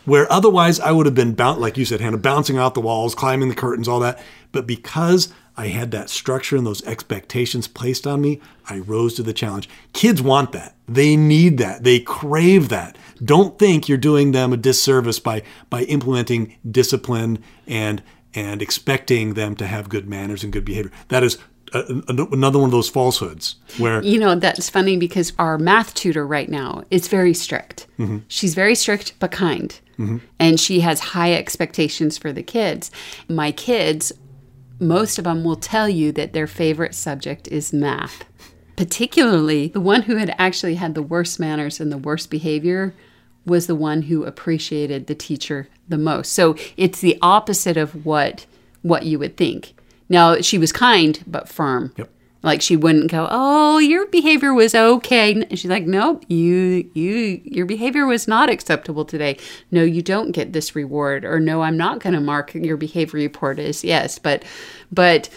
[0.04, 3.14] Where otherwise I would have been, bound, like you said, Hannah, bouncing out the walls,
[3.14, 4.22] climbing the curtains, all that.
[4.52, 9.22] But because I had that structure and those expectations placed on me, I rose to
[9.22, 9.68] the challenge.
[9.92, 10.76] Kids want that.
[10.86, 11.82] They need that.
[11.82, 12.96] They crave that.
[13.24, 18.02] Don't think you're doing them a disservice by by implementing discipline and
[18.34, 20.92] and expecting them to have good manners and good behavior.
[21.08, 21.38] That is
[21.72, 25.58] Uh, a, a- another one of those falsehoods where You know, that's funny because our
[25.58, 27.86] math tutor right now is very strict.
[27.98, 28.18] Mm-hmm.
[28.28, 29.78] She's very strict but kind.
[29.98, 30.18] Mm-hmm.
[30.38, 32.90] And she has high expectations for the kids.
[33.28, 34.12] My kids,
[34.78, 38.24] most of them will tell you that their favorite subject is math.
[38.76, 42.94] particularly the one who had actually had the worst manners and the worst behavior
[43.46, 46.32] was the one who appreciated the teacher the most.
[46.32, 48.44] So it's the opposite of what
[48.82, 49.74] what you would think.
[50.08, 51.92] Now she was kind but firm.
[51.96, 52.10] Yep.
[52.42, 57.40] Like she wouldn't go, "Oh, your behavior was okay." And she's like, "Nope, you you
[57.44, 59.36] your behavior was not acceptable today.
[59.72, 63.18] No, you don't get this reward or no, I'm not going to mark your behavior
[63.18, 64.44] report as yes." But
[64.92, 65.28] but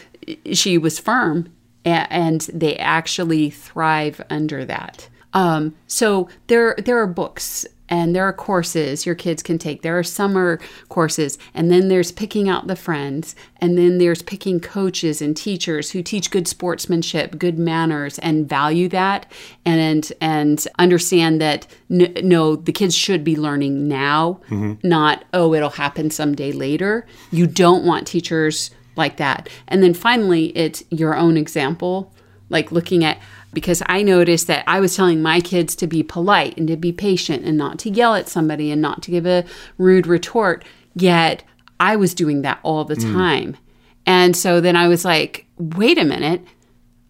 [0.53, 1.51] she was firm
[1.85, 5.09] and they actually thrive under that.
[5.33, 9.81] Um, so there there are books and there are courses your kids can take.
[9.81, 14.59] There are summer courses, and then there's picking out the friends, and then there's picking
[14.59, 19.31] coaches and teachers who teach good sportsmanship, good manners, and value that,
[19.65, 24.87] and and understand that n- no, the kids should be learning now, mm-hmm.
[24.87, 27.05] not oh, it'll happen someday later.
[27.31, 32.13] You don't want teachers like that, and then finally, it's your own example,
[32.49, 33.19] like looking at
[33.53, 36.91] because I noticed that I was telling my kids to be polite and to be
[36.91, 39.45] patient and not to yell at somebody and not to give a
[39.77, 40.63] rude retort.
[40.95, 41.43] Yet
[41.79, 43.13] I was doing that all the mm.
[43.13, 43.57] time.
[44.05, 46.41] And so then I was like, wait a minute,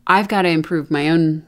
[0.07, 1.45] I've got to improve my own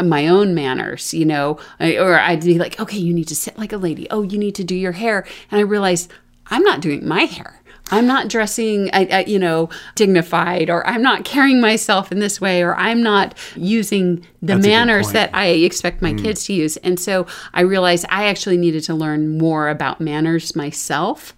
[0.00, 3.72] my own manners, you know, or I'd be like, okay, you need to sit like
[3.72, 4.08] a lady.
[4.08, 5.26] Oh, you need to do your hair.
[5.50, 6.12] And I realized
[6.46, 7.60] I'm not doing my hair.
[7.90, 8.90] I'm not dressing,
[9.26, 14.26] you know, dignified, or I'm not carrying myself in this way, or I'm not using
[14.40, 16.22] the That's manners that I expect my mm.
[16.22, 16.76] kids to use.
[16.78, 21.34] And so I realized I actually needed to learn more about manners myself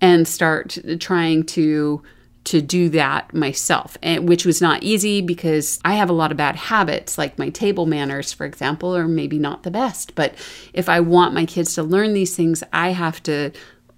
[0.00, 2.02] and start trying to
[2.42, 6.38] to do that myself, and, which was not easy because I have a lot of
[6.38, 10.14] bad habits, like my table manners, for example, are maybe not the best.
[10.14, 10.34] But
[10.72, 13.52] if I want my kids to learn these things, I have to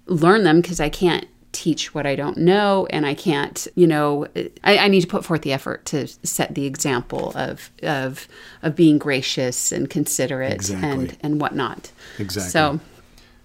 [0.07, 4.27] learn them because I can't teach what I don't know, and I can't, you know,
[4.63, 8.27] I, I, need to put forth the effort to set the example of of
[8.61, 10.89] of being gracious and considerate exactly.
[10.89, 11.91] and and whatnot.
[12.19, 12.49] Exactly.
[12.49, 12.79] So,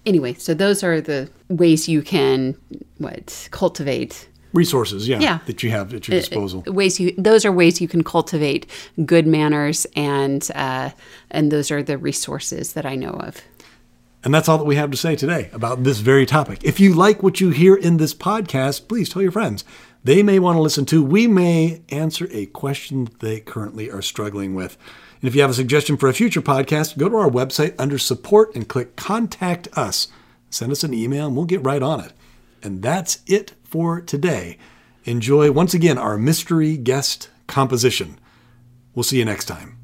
[0.05, 2.57] anyway, so those are the ways you can
[2.97, 7.13] what cultivate resources yeah, yeah, that you have at your uh, disposal uh, ways you
[7.17, 8.65] those are ways you can cultivate
[9.05, 10.89] good manners and uh,
[11.29, 13.41] and those are the resources that i know of
[14.23, 16.63] and that's all that we have to say today about this very topic.
[16.63, 19.63] If you like what you hear in this podcast, please tell your friends.
[20.03, 21.03] They may want to listen to.
[21.03, 24.77] We may answer a question they currently are struggling with.
[25.21, 27.97] And if you have a suggestion for a future podcast, go to our website under
[27.97, 30.07] support and click contact us.
[30.49, 32.13] Send us an email and we'll get right on it.
[32.61, 34.57] And that's it for today.
[35.05, 38.19] Enjoy once again our mystery guest composition.
[38.95, 39.78] We'll see you next time.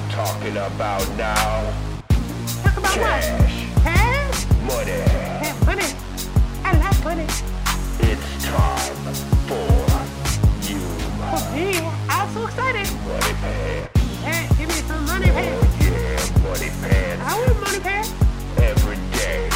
[0.00, 1.72] I'm talking about now.
[2.62, 3.28] Talk about Cash.
[3.28, 3.84] what?
[3.84, 4.46] Cash?
[4.62, 4.98] Money.
[5.44, 5.84] Yeah, money.
[6.64, 7.26] I like money.
[8.08, 8.96] It's time
[9.44, 9.70] for
[10.64, 10.80] you.
[11.28, 11.86] For me?
[12.08, 12.88] I'm so excited.
[13.04, 14.22] Money pants.
[14.22, 15.66] Yeah, give me some money pants.
[15.68, 17.22] Oh, yeah, money pants.
[17.22, 18.14] I want money pants.
[18.56, 19.50] Every day.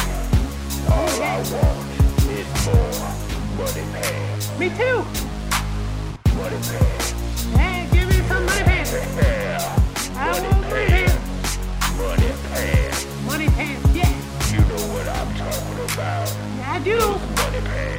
[0.91, 1.89] All I want
[2.29, 4.59] is more money pants.
[4.59, 5.25] Me too.
[16.85, 17.94] You.